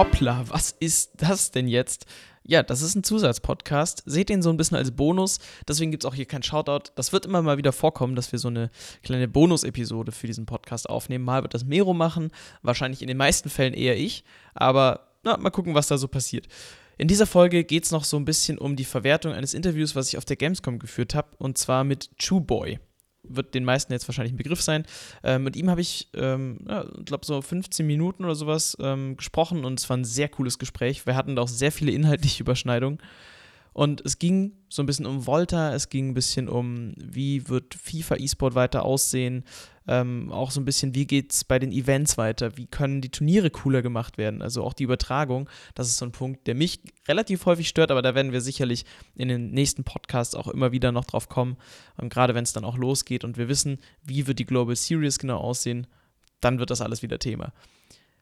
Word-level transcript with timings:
hoppla, 0.00 0.46
was 0.48 0.74
ist 0.80 1.12
das 1.18 1.50
denn 1.50 1.68
jetzt? 1.68 2.06
Ja, 2.42 2.62
das 2.62 2.80
ist 2.80 2.94
ein 2.94 3.04
Zusatzpodcast. 3.04 4.02
Seht 4.06 4.30
ihn 4.30 4.40
so 4.40 4.48
ein 4.48 4.56
bisschen 4.56 4.78
als 4.78 4.92
Bonus. 4.92 5.40
Deswegen 5.68 5.90
gibt 5.90 6.04
es 6.04 6.08
auch 6.08 6.14
hier 6.14 6.24
kein 6.24 6.42
Shoutout. 6.42 6.90
Das 6.94 7.12
wird 7.12 7.26
immer 7.26 7.42
mal 7.42 7.58
wieder 7.58 7.70
vorkommen, 7.70 8.16
dass 8.16 8.32
wir 8.32 8.38
so 8.38 8.48
eine 8.48 8.70
kleine 9.02 9.28
Bonus-Episode 9.28 10.10
für 10.10 10.26
diesen 10.26 10.46
Podcast 10.46 10.88
aufnehmen. 10.88 11.26
Mal 11.26 11.42
wird 11.42 11.52
das 11.52 11.66
Mero 11.66 11.92
machen, 11.92 12.30
wahrscheinlich 12.62 13.02
in 13.02 13.08
den 13.08 13.18
meisten 13.18 13.50
Fällen 13.50 13.74
eher 13.74 13.98
ich. 13.98 14.24
Aber 14.54 15.08
na, 15.22 15.36
mal 15.36 15.50
gucken, 15.50 15.74
was 15.74 15.88
da 15.88 15.98
so 15.98 16.08
passiert. 16.08 16.48
In 16.96 17.06
dieser 17.06 17.26
Folge 17.26 17.62
geht 17.64 17.84
es 17.84 17.90
noch 17.90 18.04
so 18.04 18.16
ein 18.16 18.24
bisschen 18.24 18.56
um 18.56 18.76
die 18.76 18.86
Verwertung 18.86 19.34
eines 19.34 19.52
Interviews, 19.52 19.94
was 19.94 20.08
ich 20.08 20.16
auf 20.16 20.24
der 20.24 20.36
Gamescom 20.36 20.78
geführt 20.78 21.14
habe, 21.14 21.28
und 21.36 21.58
zwar 21.58 21.84
mit 21.84 22.08
Chewboy 22.16 22.78
wird 23.22 23.54
den 23.54 23.64
meisten 23.64 23.92
jetzt 23.92 24.08
wahrscheinlich 24.08 24.32
ein 24.32 24.38
Begriff 24.38 24.62
sein. 24.62 24.84
Ähm, 25.22 25.44
mit 25.44 25.56
ihm 25.56 25.70
habe 25.70 25.80
ich, 25.80 26.08
ähm, 26.14 26.58
ja, 26.68 26.84
glaube 27.04 27.26
so 27.26 27.40
15 27.40 27.86
Minuten 27.86 28.24
oder 28.24 28.34
sowas 28.34 28.76
ähm, 28.80 29.16
gesprochen 29.16 29.64
und 29.64 29.78
es 29.78 29.88
war 29.88 29.96
ein 29.96 30.04
sehr 30.04 30.28
cooles 30.28 30.58
Gespräch. 30.58 31.06
Wir 31.06 31.16
hatten 31.16 31.36
da 31.36 31.42
auch 31.42 31.48
sehr 31.48 31.72
viele 31.72 31.92
inhaltliche 31.92 32.42
Überschneidungen. 32.42 32.98
Und 33.80 34.02
es 34.04 34.18
ging 34.18 34.58
so 34.68 34.82
ein 34.82 34.86
bisschen 34.86 35.06
um 35.06 35.26
Volta, 35.26 35.72
es 35.72 35.88
ging 35.88 36.10
ein 36.10 36.14
bisschen 36.14 36.50
um, 36.50 36.92
wie 36.98 37.48
wird 37.48 37.74
FIFA 37.74 38.16
E-Sport 38.16 38.54
weiter 38.54 38.84
aussehen, 38.84 39.42
ähm, 39.88 40.30
auch 40.30 40.50
so 40.50 40.60
ein 40.60 40.66
bisschen, 40.66 40.94
wie 40.94 41.06
geht 41.06 41.32
es 41.32 41.44
bei 41.44 41.58
den 41.58 41.72
Events 41.72 42.18
weiter, 42.18 42.58
wie 42.58 42.66
können 42.66 43.00
die 43.00 43.08
Turniere 43.08 43.48
cooler 43.48 43.80
gemacht 43.80 44.18
werden, 44.18 44.42
also 44.42 44.64
auch 44.64 44.74
die 44.74 44.82
Übertragung, 44.84 45.48
das 45.74 45.88
ist 45.88 45.96
so 45.96 46.04
ein 46.04 46.12
Punkt, 46.12 46.46
der 46.46 46.54
mich 46.54 46.80
relativ 47.08 47.46
häufig 47.46 47.70
stört, 47.70 47.90
aber 47.90 48.02
da 48.02 48.14
werden 48.14 48.32
wir 48.32 48.42
sicherlich 48.42 48.84
in 49.14 49.28
den 49.28 49.50
nächsten 49.52 49.82
Podcasts 49.82 50.34
auch 50.34 50.48
immer 50.48 50.72
wieder 50.72 50.92
noch 50.92 51.06
drauf 51.06 51.30
kommen, 51.30 51.56
und 51.96 52.12
gerade 52.12 52.34
wenn 52.34 52.44
es 52.44 52.52
dann 52.52 52.66
auch 52.66 52.76
losgeht 52.76 53.24
und 53.24 53.38
wir 53.38 53.48
wissen, 53.48 53.78
wie 54.02 54.26
wird 54.26 54.40
die 54.40 54.44
Global 54.44 54.76
Series 54.76 55.18
genau 55.18 55.38
aussehen, 55.38 55.86
dann 56.42 56.58
wird 56.58 56.68
das 56.68 56.82
alles 56.82 57.00
wieder 57.00 57.18
Thema. 57.18 57.54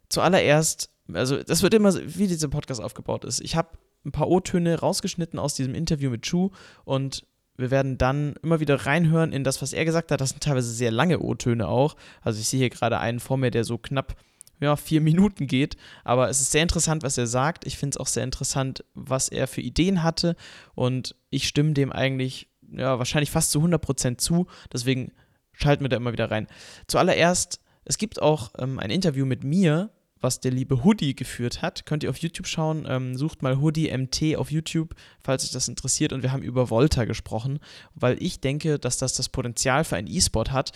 Zuallererst, 0.08 0.88
also 1.12 1.42
das 1.42 1.64
wird 1.64 1.74
immer, 1.74 1.92
wie 1.96 2.28
dieser 2.28 2.46
Podcast 2.46 2.80
aufgebaut 2.80 3.24
ist. 3.24 3.40
Ich 3.40 3.56
habe 3.56 3.70
ein 4.04 4.12
paar 4.12 4.28
O-Töne 4.28 4.80
rausgeschnitten 4.80 5.38
aus 5.38 5.54
diesem 5.54 5.74
Interview 5.74 6.10
mit 6.10 6.22
Chu 6.22 6.50
und 6.84 7.26
wir 7.58 7.72
werden 7.72 7.98
dann 7.98 8.36
immer 8.42 8.60
wieder 8.60 8.86
reinhören 8.86 9.32
in 9.32 9.42
das, 9.42 9.60
was 9.60 9.72
er 9.72 9.84
gesagt 9.84 10.12
hat. 10.12 10.20
Das 10.20 10.30
sind 10.30 10.42
teilweise 10.42 10.70
sehr 10.70 10.92
lange 10.92 11.18
O-Töne 11.18 11.66
auch. 11.66 11.96
Also 12.22 12.40
ich 12.40 12.46
sehe 12.46 12.60
hier 12.60 12.70
gerade 12.70 13.00
einen 13.00 13.18
vor 13.18 13.36
mir, 13.36 13.50
der 13.50 13.64
so 13.64 13.78
knapp 13.78 14.14
ja, 14.60 14.76
vier 14.76 15.00
Minuten 15.00 15.46
geht. 15.46 15.76
Aber 16.04 16.28
es 16.28 16.40
ist 16.40 16.52
sehr 16.52 16.62
interessant, 16.62 17.02
was 17.02 17.18
er 17.18 17.26
sagt. 17.26 17.66
Ich 17.66 17.76
finde 17.76 17.96
es 17.96 18.00
auch 18.00 18.06
sehr 18.06 18.24
interessant, 18.24 18.84
was 18.94 19.28
er 19.28 19.48
für 19.48 19.60
Ideen 19.60 20.04
hatte. 20.04 20.36
Und 20.76 21.16
ich 21.30 21.48
stimme 21.48 21.72
dem 21.72 21.92
eigentlich 21.92 22.48
ja, 22.70 22.98
wahrscheinlich 22.98 23.30
fast 23.30 23.50
zu 23.50 23.60
100% 23.60 24.18
zu. 24.18 24.46
Deswegen 24.72 25.12
schalten 25.52 25.84
wir 25.84 25.88
da 25.88 25.96
immer 25.96 26.12
wieder 26.12 26.30
rein. 26.30 26.46
Zuallererst, 26.86 27.60
es 27.84 27.98
gibt 27.98 28.22
auch 28.22 28.52
ähm, 28.58 28.78
ein 28.78 28.90
Interview 28.90 29.26
mit 29.26 29.42
mir 29.42 29.90
was 30.20 30.40
der 30.40 30.50
liebe 30.50 30.84
Hoodie 30.84 31.14
geführt 31.14 31.62
hat. 31.62 31.86
Könnt 31.86 32.02
ihr 32.02 32.10
auf 32.10 32.18
YouTube 32.18 32.46
schauen. 32.46 32.86
Ähm, 32.88 33.16
sucht 33.16 33.42
mal 33.42 33.60
Hoodie 33.60 33.96
MT 33.96 34.36
auf 34.36 34.50
YouTube, 34.50 34.94
falls 35.20 35.44
euch 35.44 35.52
das 35.52 35.68
interessiert. 35.68 36.12
Und 36.12 36.22
wir 36.22 36.32
haben 36.32 36.42
über 36.42 36.70
Volta 36.70 37.04
gesprochen, 37.04 37.60
weil 37.94 38.22
ich 38.22 38.40
denke, 38.40 38.78
dass 38.78 38.98
das 38.98 39.14
das 39.14 39.28
Potenzial 39.28 39.84
für 39.84 39.96
ein 39.96 40.06
E-Sport 40.06 40.52
hat. 40.52 40.72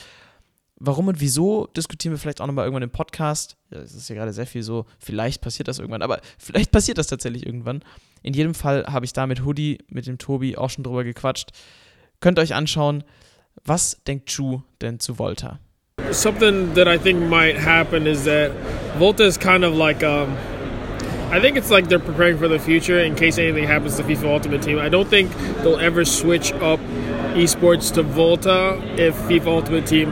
Warum 0.77 1.09
und 1.09 1.20
wieso 1.20 1.67
diskutieren 1.69 2.13
wir 2.13 2.19
vielleicht 2.19 2.41
auch 2.41 2.47
nochmal 2.47 2.65
irgendwann 2.65 2.83
im 2.83 2.91
Podcast. 2.91 3.57
Es 3.70 3.95
ist 3.95 4.09
ja 4.09 4.17
gerade 4.17 4.33
sehr 4.33 4.47
viel 4.47 4.65
so, 4.65 4.87
vielleicht 4.98 5.41
passiert 5.41 5.69
das 5.69 5.79
irgendwann, 5.79 6.03
aber 6.03 6.20
vielleicht 6.39 6.73
passiert 6.73 6.98
das 6.98 7.07
tatsächlich 7.07 7.47
irgendwann. 7.47 7.85
In 8.23 8.35
jedem 8.35 8.55
Fall 8.55 8.85
habe 8.87 9.05
ich 9.05 9.13
da 9.13 9.27
mit 9.27 9.45
Hoodie, 9.45 9.79
mit 9.89 10.07
dem 10.07 10.19
Tobi 10.19 10.57
auch 10.57 10.70
schon 10.70 10.83
drüber 10.83 11.05
gequatscht. 11.05 11.51
Könnt 12.20 12.39
ihr 12.39 12.43
euch 12.43 12.55
anschauen. 12.55 13.05
Was 13.65 14.03
denkt 14.05 14.27
Chu 14.27 14.63
denn 14.81 14.98
zu 14.98 15.19
Volta? 15.19 15.61
Something 16.13 16.75
that 16.75 16.89
I 16.89 16.99
think 16.99 17.23
might 17.23 17.57
happen 17.57 18.07
is 18.07 18.25
that 18.25 18.53
Volta 18.97 19.25
is 19.25 19.37
kind 19.37 19.65
of 19.65 19.75
like 19.75 20.03
um, 20.03 20.37
I 21.31 21.41
think 21.41 21.57
it's 21.57 21.71
like 21.71 21.89
they're 21.89 21.99
preparing 21.99 22.37
for 22.37 22.47
the 22.47 22.59
future 22.59 22.98
in 22.98 23.14
case 23.14 23.39
anything 23.39 23.64
happens 23.64 23.97
to 23.97 24.03
FIFA 24.03 24.25
Ultimate 24.25 24.63
Team. 24.63 24.79
I 24.79 24.91
don't 24.91 25.09
think 25.09 25.35
they'll 25.63 25.79
ever 25.81 26.05
switch 26.05 26.53
up 26.53 26.79
esports 27.33 27.92
to 27.95 28.03
Volta 28.03 28.79
if 28.98 29.14
FIFA 29.17 29.47
Ultimate 29.47 29.86
Team 29.86 30.11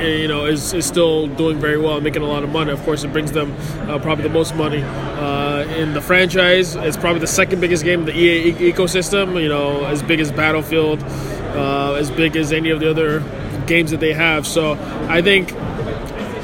you 0.00 0.26
know 0.26 0.46
is, 0.46 0.72
is 0.74 0.84
still 0.84 1.28
doing 1.28 1.58
very 1.58 1.78
well 1.78 1.94
and 1.94 2.04
making 2.04 2.22
a 2.22 2.26
lot 2.26 2.42
of 2.42 2.50
money. 2.50 2.72
Of 2.72 2.82
course, 2.82 3.04
it 3.04 3.12
brings 3.12 3.32
them 3.32 3.54
uh, 3.88 3.98
probably 4.00 4.24
the 4.24 4.30
most 4.34 4.56
money 4.56 4.82
uh, 4.82 5.64
in 5.76 5.94
the 5.94 6.00
franchise. 6.00 6.74
It's 6.74 6.96
probably 6.96 7.20
the 7.20 7.26
second 7.26 7.60
biggest 7.60 7.84
game 7.84 8.00
in 8.00 8.06
the 8.06 8.16
EA 8.16 8.48
e- 8.48 8.72
ecosystem. 8.72 9.40
You 9.40 9.48
know, 9.48 9.84
as 9.84 10.02
big 10.02 10.18
as 10.18 10.32
Battlefield, 10.32 11.02
uh, 11.04 11.94
as 11.94 12.10
big 12.10 12.36
as 12.36 12.52
any 12.52 12.70
of 12.70 12.80
the 12.80 12.90
other 12.90 13.20
games 13.68 13.90
that 13.90 14.00
they 14.00 14.12
have. 14.12 14.46
So 14.46 14.72
I 15.08 15.22
think 15.22 15.52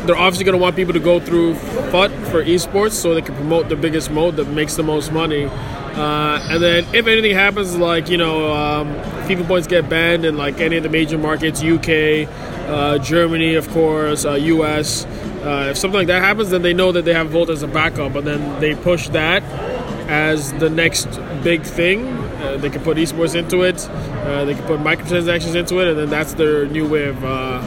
they're 0.07 0.17
obviously 0.17 0.45
going 0.45 0.57
to 0.57 0.63
want 0.63 0.77
people 0.77 0.93
to 0.93 1.01
go 1.01 1.19
through 1.19 1.55
FUT 1.55 2.11
for 2.29 2.45
esports 2.45 2.93
so 2.93 3.15
they 3.15 3.23
can 3.23 3.35
promote 3.35 3.69
the 3.69 3.77
biggest 3.77 4.11
mode 4.11 4.37
that 4.37 4.49
makes 4.49 4.77
the 4.77 4.83
most 4.83 5.13
money. 5.13 5.47
Uh, 5.47 6.41
and 6.51 6.63
then 6.63 6.85
if 6.93 7.07
anything 7.07 7.33
happens, 7.33 7.77
like 7.77 8.09
you 8.09 8.17
know, 8.17 8.53
um, 8.53 8.89
FIFA 9.27 9.47
points 9.47 9.67
get 9.67 9.89
banned 9.89 10.25
in 10.25 10.37
like 10.37 10.61
any 10.61 10.77
of 10.77 10.83
the 10.83 10.89
major 10.89 11.17
markets, 11.17 11.63
UK, 11.63 12.29
uh, 12.69 12.99
Germany, 12.99 13.55
of 13.55 13.69
course, 13.71 14.25
uh, 14.25 14.33
US. 14.33 15.05
Uh, 15.45 15.69
if 15.71 15.79
something 15.79 15.99
like 15.99 16.07
that 16.09 16.23
happens, 16.23 16.51
then 16.51 16.63
they 16.63 16.75
know 16.75 16.91
that 16.91 17.05
they 17.05 17.15
have 17.15 17.31
Volt 17.31 17.49
as 17.49 17.63
a 17.63 17.69
backup, 17.69 18.15
and 18.17 18.27
then 18.27 18.61
they 18.61 18.75
push 18.75 19.09
that 19.11 19.43
as 20.09 20.53
the 20.55 20.69
next 20.69 21.07
big 21.43 21.63
thing. 21.63 22.24
Uh, 22.45 22.59
they 22.59 22.71
can 22.71 22.83
put 22.83 22.99
esports 22.99 23.35
into 23.35 23.63
it. 23.63 23.89
Uh, 24.27 24.45
they 24.45 24.55
can 24.55 24.65
put 24.67 24.81
microtransactions 24.81 25.55
into 25.55 25.81
it, 25.81 25.89
and 25.89 25.97
then 25.97 26.11
that's 26.11 26.35
their 26.35 26.67
new 26.67 26.87
way 26.87 27.09
of 27.09 27.17
uh, 27.25 27.63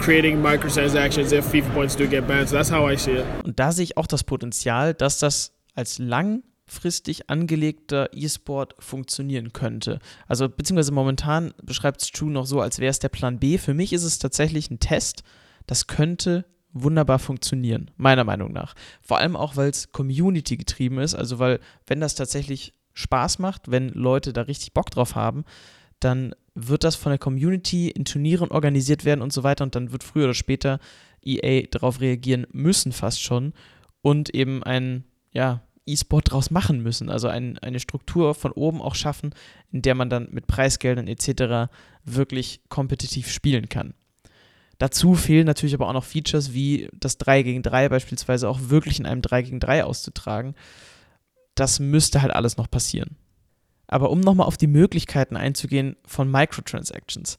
creating 0.00 0.40
microtransactions 0.40 1.32
if 1.32 1.44
FIFA 1.46 1.74
points 1.74 1.96
do 1.96 2.06
get 2.06 2.26
banned. 2.28 2.48
So 2.48 2.56
that's 2.56 2.70
how 2.70 2.88
I 2.88 2.96
see 2.96 3.12
it. 3.12 3.24
Und 3.44 3.58
da 3.58 3.72
sehe 3.72 3.84
ich 3.84 3.96
auch 3.96 4.06
das 4.06 4.22
Potenzial, 4.22 4.94
dass 4.94 5.18
das 5.18 5.52
als 5.74 5.98
langfristig 5.98 7.28
angelegter 7.30 8.10
E-Sport 8.12 8.76
funktionieren 8.78 9.52
könnte. 9.52 9.98
Also 10.28 10.48
beziehungsweise 10.48 10.92
momentan 10.92 11.52
beschreibt 11.62 12.02
es 12.02 12.10
True 12.10 12.30
noch 12.30 12.46
so, 12.46 12.60
als 12.60 12.78
wäre 12.78 12.90
es 12.90 13.00
der 13.00 13.08
Plan 13.08 13.38
B. 13.38 13.58
Für 13.58 13.74
mich 13.74 13.92
ist 13.92 14.04
es 14.04 14.18
tatsächlich 14.18 14.70
ein 14.70 14.78
Test. 14.78 15.24
Das 15.66 15.86
könnte 15.86 16.44
wunderbar 16.72 17.18
funktionieren, 17.18 17.90
meiner 17.96 18.24
Meinung 18.24 18.52
nach. 18.52 18.74
Vor 19.00 19.18
allem 19.18 19.36
auch, 19.36 19.56
weil 19.56 19.70
es 19.70 19.90
Community 19.92 20.56
getrieben 20.56 20.98
ist. 20.98 21.14
Also 21.14 21.38
weil, 21.38 21.60
wenn 21.86 22.00
das 22.00 22.14
tatsächlich 22.14 22.74
Spaß 22.94 23.38
macht, 23.40 23.70
wenn 23.70 23.88
Leute 23.90 24.32
da 24.32 24.42
richtig 24.42 24.72
Bock 24.72 24.90
drauf 24.90 25.14
haben, 25.14 25.44
dann 26.00 26.34
wird 26.54 26.84
das 26.84 26.96
von 26.96 27.10
der 27.10 27.18
Community 27.18 27.90
in 27.90 28.04
Turnieren 28.04 28.50
organisiert 28.50 29.04
werden 29.04 29.22
und 29.22 29.32
so 29.32 29.42
weiter 29.42 29.64
und 29.64 29.74
dann 29.74 29.92
wird 29.92 30.04
früher 30.04 30.24
oder 30.24 30.34
später 30.34 30.78
EA 31.22 31.66
darauf 31.70 32.00
reagieren 32.00 32.46
müssen 32.52 32.92
fast 32.92 33.22
schon 33.22 33.52
und 34.02 34.30
eben 34.30 34.62
ein 34.62 35.04
ja, 35.32 35.62
E-Sport 35.86 36.30
draus 36.30 36.50
machen 36.50 36.82
müssen, 36.82 37.10
also 37.10 37.28
ein, 37.28 37.58
eine 37.58 37.80
Struktur 37.80 38.34
von 38.34 38.52
oben 38.52 38.80
auch 38.80 38.94
schaffen, 38.94 39.34
in 39.72 39.82
der 39.82 39.94
man 39.94 40.10
dann 40.10 40.28
mit 40.30 40.46
Preisgeldern 40.46 41.08
etc. 41.08 41.70
wirklich 42.04 42.60
kompetitiv 42.68 43.30
spielen 43.30 43.68
kann. 43.68 43.94
Dazu 44.78 45.14
fehlen 45.14 45.46
natürlich 45.46 45.74
aber 45.74 45.88
auch 45.88 45.92
noch 45.92 46.04
Features 46.04 46.52
wie 46.52 46.88
das 46.92 47.18
3 47.18 47.42
gegen 47.42 47.62
3 47.62 47.88
beispielsweise 47.88 48.48
auch 48.48 48.60
wirklich 48.68 48.98
in 48.98 49.06
einem 49.06 49.22
3 49.22 49.42
gegen 49.42 49.60
3 49.60 49.84
auszutragen 49.84 50.54
das 51.54 51.80
müsste 51.80 52.22
halt 52.22 52.32
alles 52.32 52.56
noch 52.56 52.70
passieren. 52.70 53.16
Aber 53.86 54.10
um 54.10 54.20
nochmal 54.20 54.46
auf 54.46 54.56
die 54.56 54.66
Möglichkeiten 54.66 55.36
einzugehen 55.36 55.96
von 56.06 56.30
Microtransactions. 56.30 57.38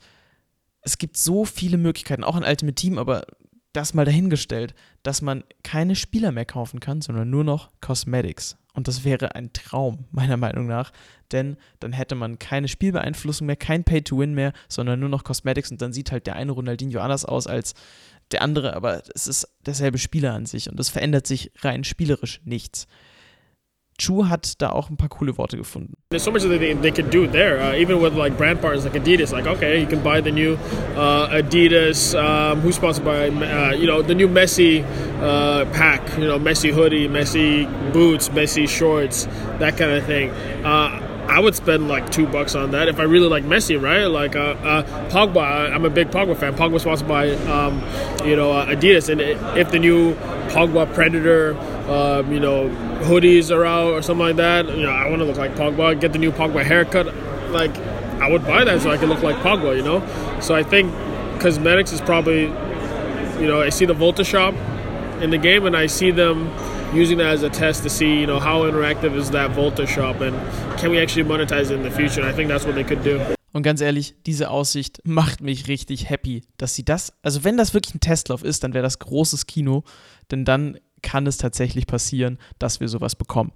Es 0.82 0.98
gibt 0.98 1.18
so 1.18 1.46
viele 1.46 1.78
Möglichkeiten, 1.78 2.24
auch 2.24 2.38
in 2.38 2.44
Ultimate 2.44 2.76
Team, 2.76 2.98
aber 2.98 3.26
das 3.74 3.94
mal 3.94 4.06
dahingestellt, 4.06 4.74
dass 5.04 5.22
man 5.22 5.44
keine 5.64 5.96
Spieler 5.96 6.32
mehr 6.32 6.46
kaufen 6.46 6.80
kann, 6.80 7.02
sondern 7.02 7.30
nur 7.30 7.44
noch 7.44 7.72
Cosmetics. 7.82 8.58
Und 8.74 8.88
das 8.88 9.04
wäre 9.04 9.36
ein 9.36 9.54
Traum, 9.54 10.06
meiner 10.12 10.38
Meinung 10.38 10.68
nach, 10.68 10.92
denn 11.32 11.58
dann 11.80 11.94
hätte 11.94 12.16
man 12.16 12.40
keine 12.40 12.68
Spielbeeinflussung 12.68 13.48
mehr, 13.48 13.56
kein 13.56 13.84
Pay-to-Win 13.84 14.34
mehr, 14.34 14.54
sondern 14.68 15.00
nur 15.00 15.10
noch 15.10 15.24
Cosmetics 15.24 15.72
und 15.72 15.82
dann 15.82 15.94
sieht 15.94 16.12
halt 16.12 16.28
der 16.28 16.36
eine 16.36 16.52
Ronaldinho 16.52 17.00
anders 17.00 17.26
aus 17.26 17.48
als 17.48 17.74
der 18.32 18.42
andere, 18.42 18.76
aber 18.76 19.04
es 19.14 19.28
ist 19.28 19.48
derselbe 19.66 19.98
Spieler 19.98 20.34
an 20.34 20.46
sich 20.46 20.70
und 20.70 20.80
es 20.80 20.90
verändert 20.90 21.28
sich 21.28 21.52
rein 21.62 21.84
spielerisch 21.84 22.42
nichts. 22.44 22.88
Chu 23.98 24.28
hat 24.28 24.62
da 24.62 24.72
auch 24.72 24.90
ein 24.90 24.98
paar 24.98 25.10
coole 25.10 25.38
Worte 25.38 25.58
gefunden. 25.58 25.94
There's 26.10 26.24
so 26.24 26.32
much 26.32 26.44
that 26.44 26.60
they, 26.60 26.74
they 26.74 26.92
could 26.92 27.10
do 27.12 27.28
there, 27.28 27.60
uh, 27.62 27.80
even 27.80 28.02
with 28.02 28.14
like 28.14 28.38
brand 28.38 28.62
partners 28.62 28.84
like 28.84 28.94
Adidas. 28.94 29.32
Like, 29.32 29.48
okay, 29.48 29.80
you 29.80 29.88
can 29.88 30.02
buy 30.02 30.22
the 30.22 30.32
new 30.32 30.58
uh, 30.96 31.30
Adidas, 31.30 32.14
um, 32.16 32.62
who's 32.62 32.76
sponsored 32.76 33.06
by, 33.06 33.30
uh, 33.30 33.72
you 33.74 33.88
know, 33.88 34.02
the 34.02 34.16
new 34.16 34.28
Messi 34.28 34.84
uh, 35.22 35.66
pack, 35.72 36.02
you 36.18 36.28
know, 36.28 36.38
Messi 36.40 36.72
hoodie, 36.72 37.08
Messi 37.08 37.66
boots, 37.94 38.30
Messi 38.30 38.68
shorts, 38.68 39.28
that 39.60 39.78
kind 39.78 39.92
of 39.92 40.06
thing. 40.06 40.30
Uh, 40.66 41.02
I 41.28 41.40
would 41.40 41.56
spend 41.56 41.88
like 41.88 42.12
two 42.12 42.28
bucks 42.28 42.56
on 42.56 42.72
that 42.72 42.88
if 42.88 43.00
I 43.00 43.04
really 43.04 43.28
like 43.28 43.44
Messi, 43.44 43.82
right? 43.82 44.06
Like 44.06 44.36
uh, 44.36 44.56
uh, 44.64 45.10
Pogba, 45.10 45.74
I'm 45.74 45.84
a 45.84 45.90
big 45.90 46.10
Pogba 46.10 46.38
fan. 46.38 46.56
Pogba 46.56 46.80
sponsored 46.80 47.08
by, 47.08 47.32
um, 47.32 47.82
you 48.26 48.36
know, 48.36 48.52
uh, 48.52 48.68
Adidas, 48.68 49.10
and 49.10 49.20
if 49.58 49.72
the 49.72 49.80
new 49.80 50.14
Pogba 50.50 50.94
Predator, 50.94 51.58
um, 51.90 52.32
you 52.32 52.40
know, 52.40 52.70
hoodies 53.04 53.56
are 53.56 53.66
out 53.66 53.94
or 53.94 54.02
something 54.02 54.26
like 54.26 54.36
that, 54.38 54.68
you 54.68 54.84
know, 54.84 54.92
I 54.92 55.10
want 55.10 55.20
to 55.20 55.26
look 55.26 55.38
like 55.38 55.56
Pogba. 55.56 56.00
Get 56.00 56.14
the 56.14 56.20
new 56.20 56.32
Pogba 56.32 56.64
haircut, 56.64 57.08
like 57.52 57.76
I 58.22 58.30
would 58.30 58.46
buy 58.46 58.64
that 58.64 58.82
so 58.82 58.92
I 58.92 58.98
can 58.98 59.10
look 59.10 59.24
like 59.24 59.36
Pogba, 59.38 59.76
you 59.76 59.84
know. 59.84 60.02
So 60.42 60.54
I 60.56 60.64
think 60.64 60.94
cosmetics 61.42 61.92
is 61.92 62.02
probably, 62.02 62.44
you 63.42 63.48
know, 63.48 63.62
I 63.62 63.70
see 63.70 63.86
the 63.86 63.94
Volta 63.94 64.24
shop 64.24 64.54
in 65.22 65.32
the 65.32 65.38
game, 65.38 65.66
and 65.66 65.76
I 65.76 65.88
see 65.88 66.12
them 66.12 66.52
using 66.96 67.18
that 67.18 67.28
as 67.28 67.44
a 67.44 67.50
test 67.50 67.84
to 67.84 67.90
see, 67.90 68.22
you 68.22 68.26
know, 68.26 68.40
how 68.40 68.64
interactive 68.64 69.16
is 69.16 69.30
that 69.32 69.52
Volta 69.56 69.86
shop 69.86 70.22
and 70.22 70.36
can 70.78 70.92
we 70.92 71.02
actually 71.02 71.24
monetize 71.24 71.72
it 71.72 71.78
in 71.78 71.84
the 71.84 71.92
future? 71.92 72.22
And 72.22 72.30
I 72.30 72.34
think 72.34 72.50
that's 72.50 72.66
what 72.66 72.76
they 72.76 72.84
could 72.84 73.04
do. 73.04 73.20
Und 73.52 73.64
ganz 73.64 73.80
ehrlich, 73.80 74.16
diese 74.26 74.50
Aussicht 74.50 75.02
macht 75.06 75.42
mich 75.42 75.68
richtig 75.68 76.10
happy, 76.10 76.44
dass 76.58 76.76
sie 76.76 76.84
das, 76.84 77.14
also 77.22 77.44
wenn 77.44 77.56
das 77.56 77.74
wirklich 77.74 77.96
ein 77.96 78.02
Testlauf 78.02 78.44
ist, 78.44 78.64
dann 78.64 78.74
wäre 78.74 78.84
das 78.84 79.00
großes 79.00 79.46
Kino, 79.46 79.84
denn 80.30 80.44
dann 80.44 80.78
kann 81.02 81.26
es 81.26 81.38
tatsächlich 81.38 81.88
passieren, 81.88 82.38
dass 82.60 82.82
wir 82.82 82.90
sowas 82.90 83.16
bekommen. 83.16 83.54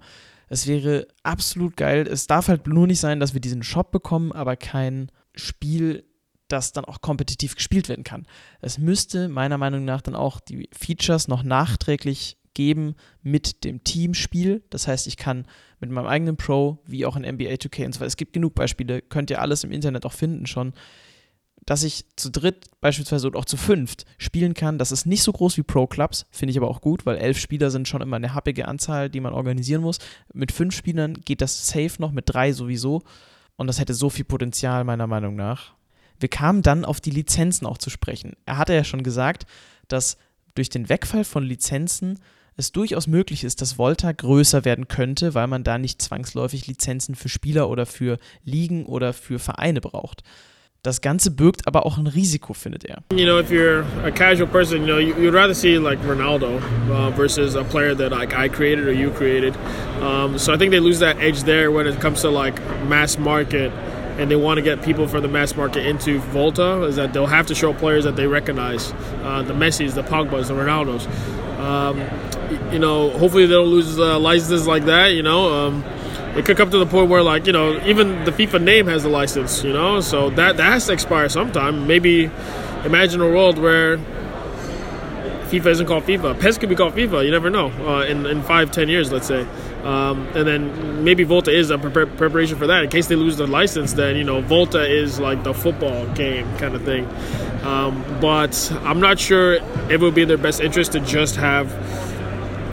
Es 0.48 0.66
wäre 0.66 1.06
absolut 1.22 1.76
geil. 1.76 2.08
Es 2.10 2.26
darf 2.26 2.48
halt 2.48 2.66
nur 2.66 2.86
nicht 2.86 3.00
sein, 3.00 3.20
dass 3.20 3.34
wir 3.34 3.40
diesen 3.40 3.62
Shop 3.62 3.90
bekommen, 3.90 4.32
aber 4.32 4.56
kein 4.56 5.12
Spiel, 5.34 6.04
das 6.48 6.72
dann 6.72 6.84
auch 6.84 7.00
kompetitiv 7.00 7.54
gespielt 7.54 7.88
werden 7.88 8.02
kann. 8.02 8.26
Es 8.60 8.78
müsste 8.78 9.28
meiner 9.28 9.58
Meinung 9.58 9.84
nach 9.84 10.00
dann 10.00 10.14
auch 10.14 10.40
die 10.40 10.68
Features 10.72 11.28
noch 11.28 11.42
nachträglich 11.42 12.36
geben 12.54 12.94
mit 13.22 13.64
dem 13.64 13.84
Teamspiel. 13.84 14.62
Das 14.70 14.88
heißt, 14.88 15.06
ich 15.06 15.16
kann 15.16 15.46
mit 15.80 15.90
meinem 15.90 16.06
eigenen 16.06 16.36
Pro, 16.36 16.78
wie 16.86 17.06
auch 17.06 17.16
in 17.16 17.22
NBA 17.22 17.54
2K 17.54 17.86
und 17.86 17.94
so 17.94 18.00
weiter, 18.00 18.08
es 18.08 18.16
gibt 18.16 18.32
genug 18.32 18.54
Beispiele, 18.54 19.02
könnt 19.02 19.30
ihr 19.30 19.40
alles 19.40 19.64
im 19.64 19.72
Internet 19.72 20.04
auch 20.06 20.12
finden 20.12 20.46
schon, 20.46 20.72
dass 21.66 21.84
ich 21.84 22.04
zu 22.16 22.30
dritt 22.30 22.66
beispielsweise 22.80 23.26
oder 23.26 23.38
auch 23.38 23.44
zu 23.44 23.56
fünft 23.56 24.04
spielen 24.18 24.54
kann. 24.54 24.78
Das 24.78 24.92
ist 24.92 25.06
nicht 25.06 25.22
so 25.22 25.32
groß 25.32 25.56
wie 25.56 25.62
Pro-Clubs, 25.62 26.26
finde 26.30 26.50
ich 26.50 26.58
aber 26.58 26.68
auch 26.68 26.80
gut, 26.80 27.06
weil 27.06 27.18
elf 27.18 27.38
Spieler 27.38 27.70
sind 27.70 27.86
schon 27.86 28.00
immer 28.00 28.16
eine 28.16 28.34
happige 28.34 28.66
Anzahl, 28.66 29.10
die 29.10 29.20
man 29.20 29.34
organisieren 29.34 29.82
muss. 29.82 29.98
Mit 30.32 30.52
fünf 30.52 30.74
Spielern 30.74 31.14
geht 31.24 31.40
das 31.40 31.66
safe 31.66 31.94
noch, 31.98 32.12
mit 32.12 32.24
drei 32.26 32.52
sowieso. 32.52 33.02
Und 33.56 33.66
das 33.66 33.78
hätte 33.78 33.92
so 33.92 34.08
viel 34.08 34.24
Potenzial, 34.24 34.84
meiner 34.84 35.06
Meinung 35.06 35.36
nach. 35.36 35.74
Wir 36.18 36.28
kamen 36.28 36.62
dann 36.62 36.84
auf 36.84 37.00
die 37.00 37.10
Lizenzen 37.10 37.66
auch 37.66 37.78
zu 37.78 37.90
sprechen. 37.90 38.32
Er 38.46 38.56
hatte 38.56 38.74
ja 38.74 38.84
schon 38.84 39.02
gesagt, 39.02 39.46
dass 39.88 40.16
durch 40.54 40.70
den 40.70 40.88
Wegfall 40.88 41.24
von 41.24 41.44
Lizenzen 41.44 42.18
es 42.60 42.72
durchaus 42.72 43.06
möglich 43.06 43.42
ist, 43.42 43.60
dass 43.60 43.78
Volta 43.78 44.12
größer 44.12 44.64
werden 44.64 44.86
könnte, 44.86 45.34
weil 45.34 45.48
man 45.48 45.64
da 45.64 45.78
nicht 45.78 46.00
zwangsläufig 46.00 46.66
Lizenzen 46.66 47.14
für 47.14 47.28
Spieler 47.28 47.68
oder 47.68 47.86
für 47.86 48.18
Ligen 48.44 48.86
oder 48.86 49.12
für 49.12 49.38
Vereine 49.38 49.80
braucht. 49.80 50.22
Das 50.82 51.00
Ganze 51.00 51.30
birgt 51.30 51.66
aber 51.66 51.84
auch 51.84 51.98
ein 51.98 52.06
Risiko, 52.06 52.54
findet 52.54 52.84
er. 52.84 53.02
You 53.12 53.26
know, 53.26 53.38
if 53.38 53.50
you're 53.50 53.84
a 54.02 54.10
casual 54.10 54.46
person, 54.46 54.80
you 54.80 54.86
know, 54.86 54.98
you'd 54.98 55.34
rather 55.34 55.54
see 55.54 55.76
like 55.76 55.98
Ronaldo 56.06 56.58
uh, 56.90 57.10
versus 57.14 57.54
a 57.54 57.64
player 57.64 57.94
that 57.96 58.12
like 58.12 58.32
I 58.32 58.48
created 58.48 58.86
or 58.86 58.92
you 58.92 59.10
created. 59.10 59.54
Um, 60.00 60.38
so 60.38 60.54
I 60.54 60.56
think 60.56 60.70
they 60.70 60.80
lose 60.80 61.00
that 61.00 61.18
edge 61.18 61.42
there 61.42 61.70
when 61.70 61.86
it 61.86 62.00
comes 62.00 62.22
to 62.22 62.30
like 62.30 62.58
mass 62.88 63.18
market 63.18 63.70
and 64.18 64.30
they 64.30 64.36
want 64.36 64.58
to 64.58 64.62
get 64.62 64.82
people 64.82 65.06
from 65.06 65.22
the 65.22 65.28
mass 65.28 65.54
market 65.54 65.86
into 65.86 66.18
Volta 66.32 66.82
is 66.84 66.96
that 66.96 67.12
they'll 67.12 67.26
have 67.26 67.46
to 67.46 67.54
show 67.54 67.74
players 67.74 68.04
that 68.04 68.16
they 68.16 68.26
recognize 68.26 68.92
uh, 69.22 69.42
the 69.42 69.54
Messi's, 69.54 69.94
the 69.94 70.02
Pogba's, 70.02 70.48
the 70.48 70.54
Ronaldos. 70.54 71.06
Um, 71.58 72.00
you 72.72 72.78
know, 72.78 73.10
hopefully 73.10 73.46
they 73.46 73.54
don't 73.54 73.68
lose 73.68 73.98
uh, 73.98 74.18
licenses 74.18 74.66
like 74.66 74.84
that. 74.86 75.08
You 75.08 75.22
know, 75.22 75.52
um, 75.52 75.84
it 76.36 76.44
could 76.44 76.56
come 76.56 76.70
to 76.70 76.78
the 76.78 76.86
point 76.86 77.10
where, 77.10 77.22
like, 77.22 77.46
you 77.46 77.52
know, 77.52 77.80
even 77.86 78.24
the 78.24 78.32
FIFA 78.32 78.62
name 78.62 78.86
has 78.86 79.04
a 79.04 79.08
license. 79.08 79.64
You 79.64 79.72
know, 79.72 80.00
so 80.00 80.30
that 80.30 80.56
that 80.56 80.72
has 80.72 80.86
to 80.86 80.92
expire 80.92 81.28
sometime. 81.28 81.86
Maybe 81.86 82.30
imagine 82.84 83.20
a 83.20 83.28
world 83.28 83.58
where 83.58 83.98
FIFA 85.50 85.66
isn't 85.66 85.86
called 85.86 86.04
FIFA. 86.04 86.38
PES 86.38 86.58
could 86.58 86.68
be 86.68 86.76
called 86.76 86.94
FIFA. 86.94 87.24
You 87.24 87.30
never 87.32 87.50
know. 87.50 87.70
Uh, 87.86 88.04
in 88.04 88.26
in 88.26 88.42
five, 88.42 88.70
ten 88.70 88.88
years, 88.88 89.10
let's 89.10 89.26
say. 89.26 89.46
Um, 89.82 90.28
and 90.34 90.46
then 90.46 91.04
maybe 91.04 91.24
Volta 91.24 91.50
is 91.50 91.70
a 91.70 91.78
pre- 91.78 92.04
preparation 92.04 92.58
for 92.58 92.66
that. 92.66 92.84
In 92.84 92.90
case 92.90 93.08
they 93.08 93.16
lose 93.16 93.36
the 93.36 93.46
license, 93.46 93.94
then 93.94 94.16
you 94.16 94.24
know 94.24 94.40
Volta 94.42 94.84
is 94.84 95.18
like 95.18 95.42
the 95.42 95.54
football 95.54 96.06
game 96.14 96.46
kind 96.58 96.74
of 96.74 96.82
thing. 96.82 97.06
Um, 97.64 98.04
but 98.20 98.70
I'm 98.82 99.00
not 99.00 99.18
sure 99.18 99.54
it 99.90 100.00
would 100.00 100.14
be 100.14 100.22
in 100.22 100.28
their 100.28 100.38
best 100.38 100.60
interest 100.60 100.92
to 100.92 101.00
just 101.00 101.36
have 101.36 101.68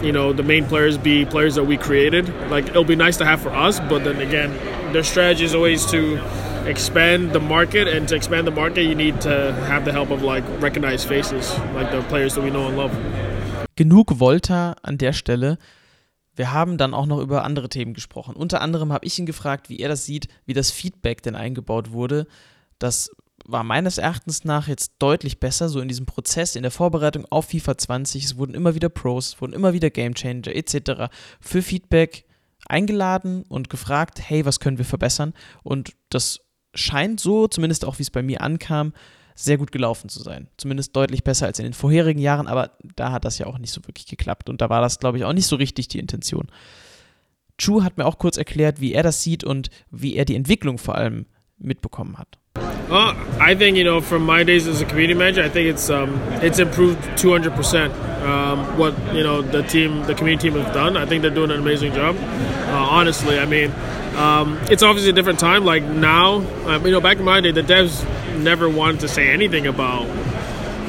you 0.01 0.11
know 0.11 0.33
the 0.33 0.43
main 0.43 0.65
players 0.65 0.97
be 0.97 1.25
players 1.25 1.55
that 1.55 1.65
we 1.65 1.77
created. 1.77 2.29
Like 2.49 2.67
it'll 2.69 2.83
be 2.83 2.95
nice 2.95 3.17
to 3.17 3.25
have 3.25 3.41
for 3.41 3.51
us, 3.51 3.79
but 3.79 4.03
then 4.03 4.21
again, 4.21 4.51
their 4.93 5.03
strategy 5.03 5.45
is 5.45 5.55
always 5.55 5.85
to 5.91 6.19
expand 6.65 7.33
the 7.33 7.39
market, 7.39 7.87
and 7.87 8.07
to 8.09 8.15
expand 8.15 8.45
the 8.45 8.51
market, 8.51 8.83
you 8.83 8.95
need 8.95 9.21
to 9.21 9.53
have 9.67 9.85
the 9.85 9.91
help 9.91 10.11
of 10.11 10.21
like 10.21 10.43
recognized 10.61 11.07
faces, 11.07 11.57
like 11.73 11.91
the 11.91 12.01
players 12.09 12.35
that 12.35 12.43
we 12.43 12.49
know 12.49 12.67
and 12.67 12.77
love. 12.77 12.91
Genug 13.75 14.19
Volta 14.19 14.75
an 14.81 14.97
der 14.97 15.13
Stelle. 15.13 15.57
Wir 16.35 16.53
haben 16.53 16.77
dann 16.77 16.93
auch 16.93 17.07
noch 17.07 17.19
über 17.19 17.43
andere 17.43 17.67
Themen 17.67 17.95
gesprochen. 17.95 18.35
Unter 18.35 18.61
anderem 18.61 18.93
habe 18.93 19.07
ich 19.07 19.17
ihn 19.17 19.25
gefragt, 19.25 19.69
wie 19.69 19.79
er 19.79 19.89
das 19.89 20.05
sieht, 20.05 20.27
wie 20.45 20.53
das 20.53 20.69
Feedback 20.69 21.23
denn 21.23 21.35
eingebaut 21.35 21.91
wurde. 21.91 22.27
Das 22.77 23.09
war 23.47 23.63
meines 23.63 23.97
Erachtens 23.97 24.43
nach 24.43 24.67
jetzt 24.67 24.93
deutlich 24.99 25.39
besser, 25.39 25.69
so 25.69 25.79
in 25.79 25.87
diesem 25.87 26.05
Prozess, 26.05 26.55
in 26.55 26.63
der 26.63 26.71
Vorbereitung 26.71 27.25
auf 27.29 27.45
FIFA 27.45 27.77
20. 27.77 28.25
Es 28.25 28.37
wurden 28.37 28.53
immer 28.53 28.75
wieder 28.75 28.89
Pros, 28.89 29.27
es 29.29 29.41
wurden 29.41 29.53
immer 29.53 29.73
wieder 29.73 29.89
Gamechanger 29.89 30.53
etc. 30.53 31.09
für 31.39 31.61
Feedback 31.61 32.25
eingeladen 32.67 33.43
und 33.47 33.69
gefragt, 33.69 34.19
hey, 34.21 34.45
was 34.45 34.59
können 34.59 34.77
wir 34.77 34.85
verbessern? 34.85 35.33
Und 35.63 35.93
das 36.09 36.41
scheint 36.75 37.21
so, 37.21 37.47
zumindest 37.47 37.85
auch 37.85 37.99
wie 37.99 38.03
es 38.03 38.11
bei 38.11 38.21
mir 38.21 38.41
ankam, 38.41 38.93
sehr 39.33 39.57
gut 39.57 39.71
gelaufen 39.71 40.09
zu 40.09 40.21
sein. 40.21 40.49
Zumindest 40.57 40.95
deutlich 40.95 41.23
besser 41.23 41.45
als 41.45 41.59
in 41.59 41.63
den 41.63 41.73
vorherigen 41.73 42.19
Jahren, 42.19 42.47
aber 42.47 42.71
da 42.95 43.11
hat 43.11 43.23
das 43.23 43.37
ja 43.37 43.45
auch 43.45 43.59
nicht 43.59 43.71
so 43.71 43.81
wirklich 43.85 44.07
geklappt 44.07 44.49
und 44.49 44.61
da 44.61 44.69
war 44.69 44.81
das, 44.81 44.99
glaube 44.99 45.19
ich, 45.19 45.23
auch 45.23 45.33
nicht 45.33 45.47
so 45.47 45.55
richtig 45.55 45.87
die 45.87 45.99
Intention. 45.99 46.47
Chu 47.57 47.83
hat 47.83 47.97
mir 47.97 48.05
auch 48.05 48.17
kurz 48.17 48.37
erklärt, 48.37 48.81
wie 48.81 48.93
er 48.93 49.03
das 49.03 49.23
sieht 49.23 49.43
und 49.43 49.69
wie 49.89 50.15
er 50.15 50.25
die 50.25 50.35
Entwicklung 50.35 50.77
vor 50.77 50.95
allem 50.95 51.27
mitbekommen 51.57 52.17
hat. 52.17 52.37
Well, 52.89 53.17
I 53.41 53.53
think 53.53 53.75
you 53.75 53.83
know 53.83 53.99
from 53.99 54.23
my 54.23 54.43
days 54.43 54.65
as 54.65 54.79
a 54.79 54.85
community 54.85 55.13
manager, 55.13 55.43
I 55.43 55.49
think 55.49 55.67
it's 55.67 55.89
um, 55.89 56.15
it's 56.41 56.59
improved 56.59 57.17
200 57.17 57.53
percent. 57.53 57.93
Um, 58.23 58.77
what 58.77 58.97
you 59.13 59.23
know 59.23 59.41
the 59.41 59.61
team, 59.63 60.03
the 60.03 60.15
community 60.15 60.49
team 60.49 60.61
has 60.61 60.73
done. 60.73 60.95
I 60.95 61.05
think 61.05 61.21
they're 61.21 61.31
doing 61.31 61.51
an 61.51 61.59
amazing 61.59 61.93
job. 61.93 62.15
Uh, 62.17 62.87
honestly, 62.89 63.39
I 63.39 63.45
mean, 63.45 63.71
um, 64.15 64.57
it's 64.71 64.83
obviously 64.83 65.09
a 65.09 65.13
different 65.13 65.39
time. 65.39 65.65
Like 65.65 65.83
now, 65.83 66.35
um, 66.65 66.85
you 66.85 66.91
know, 66.91 67.01
back 67.01 67.17
in 67.17 67.25
my 67.25 67.41
day, 67.41 67.51
the 67.51 67.61
devs 67.61 68.05
never 68.39 68.69
wanted 68.69 69.01
to 69.01 69.09
say 69.09 69.29
anything 69.29 69.67
about 69.67 70.07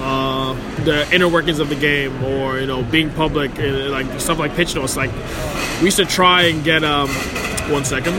uh, 0.01 0.55
the 0.85 1.13
inner 1.13 1.29
workings 1.29 1.59
of 1.59 1.69
the 1.69 1.75
game 1.75 2.23
or 2.23 2.61
you 2.61 2.67
know 2.67 2.85
being 2.85 3.11
public, 3.11 3.59
and, 3.59 3.91
like 3.91 4.21
stuff 4.21 4.39
like 4.39 4.55
pitch 4.55 4.77
notes. 4.77 4.97
Like 4.97 5.11
we 5.81 5.87
used 5.87 5.97
to 5.97 6.07
try 6.07 6.43
and 6.43 6.63
get 6.63 6.85
um, 6.85 7.09
one 7.73 7.85
second. 7.85 8.15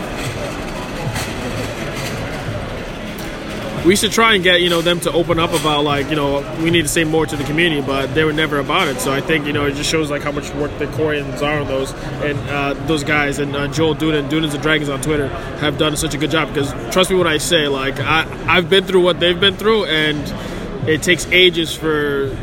We 3.86 3.96
should 3.96 4.12
try 4.12 4.34
and 4.36 4.44
get 4.44 4.62
you 4.62 4.70
know 4.70 4.82
them 4.82 5.00
to 5.02 5.12
open 5.12 5.40
up 5.40 5.54
about 5.54 5.84
like 5.84 6.10
you 6.10 6.16
know 6.16 6.40
we 6.62 6.70
need 6.70 6.84
to 6.84 6.88
say 6.88 7.04
more 7.04 7.26
to 7.26 7.36
the 7.36 7.44
community, 7.44 7.82
but 7.82 8.14
they 8.14 8.24
were 8.24 8.34
never 8.34 8.60
about 8.60 8.88
it. 8.88 9.00
So 9.00 9.12
I 9.12 9.22
think 9.22 9.46
you 9.46 9.54
know 9.54 9.66
it 9.66 9.76
just 9.76 9.90
shows 9.90 10.10
like 10.10 10.22
how 10.22 10.32
much 10.32 10.54
work 10.56 10.78
the 10.80 10.88
Koreans 10.88 11.42
are 11.42 11.62
on 11.62 11.68
those 11.68 11.92
and 12.24 12.38
uh, 12.50 12.74
those 12.88 13.04
guys 13.04 13.40
and 13.40 13.56
uh, 13.56 13.68
Joel 13.68 13.96
Duden, 13.96 14.30
Dunans 14.30 14.54
and 14.54 14.62
Dragons 14.62 14.90
on 14.90 15.02
Twitter 15.02 15.28
have 15.60 15.78
done 15.78 15.96
such 15.98 16.14
a 16.14 16.18
good 16.18 16.32
job. 16.32 16.50
Because 16.54 16.72
trust 16.94 17.10
me 17.10 17.16
when 17.18 17.28
I 17.28 17.38
say 17.38 17.68
like 17.68 18.00
I 18.00 18.28
I've 18.48 18.70
been 18.70 18.86
through 18.86 19.02
what 19.02 19.20
they've 19.20 19.40
been 19.40 19.56
through, 19.56 19.86
and 19.86 20.90
it 20.90 21.04
takes 21.04 21.26
ages 21.28 21.76
for 21.76 22.36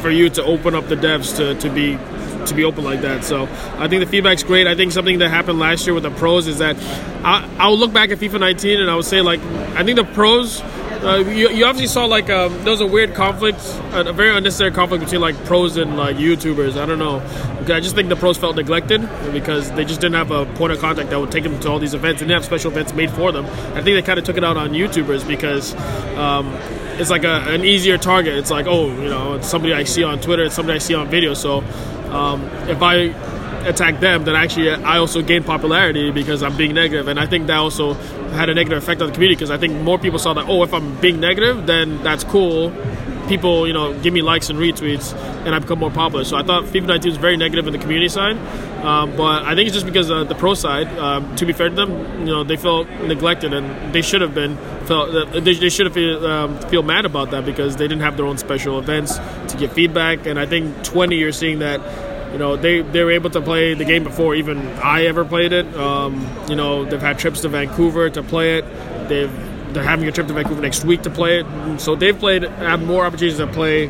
for 0.00 0.10
you 0.10 0.28
to 0.30 0.44
open 0.44 0.74
up 0.74 0.88
the 0.88 0.96
devs 0.96 1.36
to 1.36 1.54
to 1.60 1.70
be 1.70 1.98
to 2.46 2.54
be 2.54 2.64
open 2.64 2.84
like 2.84 3.02
that. 3.02 3.24
So 3.24 3.44
I 3.78 3.88
think 3.88 4.04
the 4.04 4.10
feedback's 4.10 4.42
great. 4.42 4.66
I 4.66 4.74
think 4.74 4.92
something 4.92 5.18
that 5.18 5.30
happened 5.30 5.58
last 5.58 5.86
year 5.86 5.94
with 5.94 6.02
the 6.02 6.10
pros 6.10 6.46
is 6.46 6.58
that 6.58 6.76
I, 7.24 7.48
I'll 7.58 7.76
look 7.76 7.92
back 7.92 8.10
at 8.10 8.18
FIFA 8.18 8.40
19 8.40 8.80
and 8.80 8.90
I 8.90 8.96
would 8.96 9.04
say 9.04 9.20
like 9.20 9.40
I 9.74 9.84
think 9.84 9.96
the 9.96 10.04
pros. 10.04 10.62
Uh, 11.04 11.18
you, 11.18 11.50
you 11.50 11.66
obviously 11.66 11.88
saw 11.88 12.06
like 12.06 12.30
um, 12.30 12.50
there 12.64 12.70
was 12.70 12.80
a 12.80 12.86
weird 12.86 13.12
conflict, 13.12 13.58
a, 13.92 14.10
very 14.14 14.34
unnecessary 14.34 14.70
conflict 14.70 15.04
between 15.04 15.20
like 15.20 15.36
pros 15.44 15.76
and 15.76 15.98
like 15.98 16.16
YouTubers. 16.16 16.80
I 16.80 16.86
don't 16.86 16.98
know. 16.98 17.18
I 17.74 17.80
just 17.80 17.94
think 17.94 18.08
the 18.08 18.16
pros 18.16 18.38
felt 18.38 18.56
neglected 18.56 19.02
because 19.32 19.70
they 19.72 19.84
just 19.84 20.00
didn't 20.00 20.14
have 20.14 20.30
a 20.30 20.46
point 20.54 20.72
of 20.72 20.78
contact 20.78 21.10
that 21.10 21.20
would 21.20 21.30
take 21.30 21.42
them 21.44 21.60
to 21.60 21.68
all 21.68 21.78
these 21.78 21.92
events 21.92 22.22
and 22.22 22.30
they 22.30 22.34
have 22.34 22.44
special 22.44 22.70
events 22.70 22.94
made 22.94 23.10
for 23.10 23.32
them. 23.32 23.44
I 23.44 23.82
think 23.82 23.96
they 23.96 24.02
kind 24.02 24.18
of 24.18 24.24
took 24.24 24.38
it 24.38 24.44
out 24.44 24.56
on 24.56 24.70
YouTubers 24.70 25.28
because 25.28 25.74
um, 26.16 26.46
it's 26.98 27.10
like 27.10 27.24
a, 27.24 27.40
an 27.48 27.64
easier 27.64 27.98
target. 27.98 28.38
It's 28.38 28.50
like, 28.50 28.66
oh, 28.66 28.86
you 28.86 29.08
know, 29.08 29.34
it's 29.34 29.48
somebody 29.48 29.74
I 29.74 29.84
see 29.84 30.04
on 30.04 30.20
Twitter, 30.20 30.44
it's 30.44 30.54
somebody 30.54 30.76
I 30.76 30.78
see 30.78 30.94
on 30.94 31.08
video. 31.08 31.34
So 31.34 31.62
um, 32.14 32.42
if 32.68 32.80
I 32.80 32.94
attack 33.66 34.00
them, 34.00 34.24
then 34.24 34.36
actually 34.36 34.70
I 34.70 34.98
also 34.98 35.22
gain 35.22 35.42
popularity 35.42 36.10
because 36.10 36.42
I'm 36.42 36.56
being 36.56 36.74
negative, 36.74 37.08
and 37.08 37.18
I 37.18 37.26
think 37.26 37.46
that 37.48 37.56
also 37.56 37.94
had 38.34 38.48
a 38.48 38.54
negative 38.54 38.78
effect 38.78 39.00
on 39.00 39.08
the 39.08 39.14
community 39.14 39.36
because 39.36 39.50
I 39.50 39.58
think 39.58 39.80
more 39.82 39.98
people 39.98 40.18
saw 40.18 40.34
that 40.34 40.46
oh, 40.48 40.62
if 40.62 40.72
I'm 40.72 40.94
being 41.00 41.20
negative, 41.20 41.66
then 41.66 42.02
that's 42.02 42.24
cool. 42.24 42.72
People, 43.28 43.66
you 43.66 43.72
know, 43.72 43.98
give 44.00 44.12
me 44.12 44.22
likes 44.22 44.50
and 44.50 44.58
retweets, 44.58 45.12
and 45.44 45.54
I 45.54 45.58
become 45.58 45.78
more 45.78 45.90
popular. 45.90 46.24
So 46.24 46.36
I 46.36 46.42
thought 46.42 46.64
FIFA 46.64 46.86
19 46.86 47.10
was 47.12 47.18
very 47.18 47.36
negative 47.36 47.66
in 47.66 47.72
the 47.72 47.78
community 47.78 48.08
side, 48.08 48.36
um, 48.84 49.16
but 49.16 49.44
I 49.44 49.54
think 49.54 49.66
it's 49.66 49.74
just 49.74 49.86
because 49.86 50.10
uh, 50.10 50.24
the 50.24 50.34
pro 50.34 50.54
side. 50.54 50.88
Um, 50.98 51.34
to 51.36 51.46
be 51.46 51.52
fair 51.52 51.68
to 51.68 51.74
them, 51.74 52.20
you 52.20 52.26
know, 52.26 52.44
they 52.44 52.56
felt 52.56 52.88
neglected, 52.88 53.52
and 53.52 53.94
they 53.94 54.02
should 54.02 54.20
have 54.20 54.34
been 54.34 54.56
felt 54.86 55.12
they, 55.32 55.54
they 55.54 55.70
should 55.70 55.86
have 55.86 55.94
feel, 55.94 56.26
um, 56.26 56.58
feel 56.68 56.82
mad 56.82 57.04
about 57.04 57.30
that 57.30 57.44
because 57.44 57.76
they 57.76 57.88
didn't 57.88 58.02
have 58.02 58.16
their 58.16 58.26
own 58.26 58.38
special 58.38 58.78
events 58.78 59.16
to 59.48 59.56
get 59.58 59.72
feedback. 59.72 60.26
And 60.26 60.38
I 60.38 60.46
think 60.46 60.84
20, 60.84 61.16
you're 61.16 61.32
seeing 61.32 61.60
that 61.60 61.80
you 62.32 62.38
know 62.38 62.56
they 62.56 62.82
they 62.82 63.04
were 63.04 63.12
able 63.12 63.30
to 63.30 63.40
play 63.40 63.74
the 63.74 63.84
game 63.84 64.04
before 64.04 64.34
even 64.34 64.58
I 64.78 65.06
ever 65.06 65.24
played 65.24 65.52
it. 65.52 65.66
Um, 65.76 66.26
you 66.48 66.56
know 66.56 66.84
they've 66.84 67.00
had 67.00 67.18
trips 67.18 67.42
to 67.42 67.48
Vancouver 67.48 68.10
to 68.10 68.22
play 68.22 68.58
it. 68.58 68.64
They've 69.08 69.30
they're 69.72 69.82
having 69.82 70.08
a 70.08 70.12
trip 70.12 70.28
to 70.28 70.32
Vancouver 70.32 70.60
next 70.60 70.84
week 70.84 71.02
to 71.02 71.10
play 71.10 71.40
it. 71.40 71.80
So 71.80 71.96
they've 71.96 72.18
played 72.18 72.44
have 72.44 72.84
more 72.84 73.04
opportunities 73.04 73.38
to 73.38 73.46
play 73.46 73.86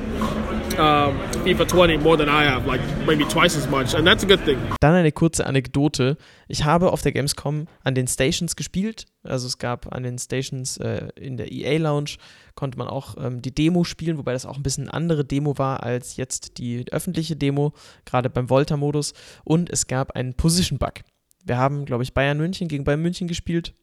um, 0.79 1.15
FIFA 1.45 1.67
20 1.67 2.03
more 2.03 2.17
than 2.17 2.29
I 2.29 2.45
have, 2.45 2.67
like 2.67 2.81
maybe 3.07 3.25
twice 3.25 3.57
as 3.57 3.69
much, 3.69 3.95
and 3.95 4.07
that's 4.07 4.25
a 4.25 4.27
good 4.27 4.45
thing. 4.45 4.59
Dann 4.81 4.95
eine 4.95 5.13
kurze 5.13 5.47
Anekdote. 5.47 6.17
Ich 6.49 6.65
habe 6.65 6.93
auf 6.93 7.03
der 7.03 7.13
Gamescom 7.13 7.67
an 7.83 7.95
den 7.95 8.07
Stations 8.07 8.57
gespielt. 8.57 9.07
Also 9.23 9.47
es 9.47 9.59
gab 9.59 9.95
an 9.95 10.03
den 10.03 10.19
Stations 10.19 10.77
äh, 10.79 11.09
in 11.17 11.37
der 11.37 11.51
EA 11.51 11.79
Lounge 11.79 12.17
konnte 12.55 12.79
man 12.79 12.89
auch 12.89 13.17
ähm, 13.19 13.43
die 13.43 13.55
Demo 13.55 13.85
spielen, 13.85 14.19
wobei 14.19 14.33
das 14.33 14.47
auch 14.47 14.57
ein 14.57 14.63
bisschen 14.63 14.85
eine 14.85 14.95
andere 14.95 15.25
Demo 15.25 15.59
war 15.59 15.83
als 15.83 16.17
jetzt 16.17 16.59
die 16.59 16.85
öffentliche 16.93 17.37
Demo, 17.37 17.73
gerade 18.05 18.31
beim 18.31 18.49
Volta-Modus. 18.49 19.13
Und 19.45 19.71
es 19.71 19.87
gab 19.87 20.13
einen 20.13 20.35
Position-Bug. 20.35 21.01
Wir 21.45 21.59
haben, 21.59 21.85
glaube 21.85 22.03
ich, 22.05 22.15
Bayern 22.15 22.39
München 22.39 22.69
gegen 22.69 22.85
Bayern 22.85 23.03
München 23.03 23.29
gespielt 23.29 23.75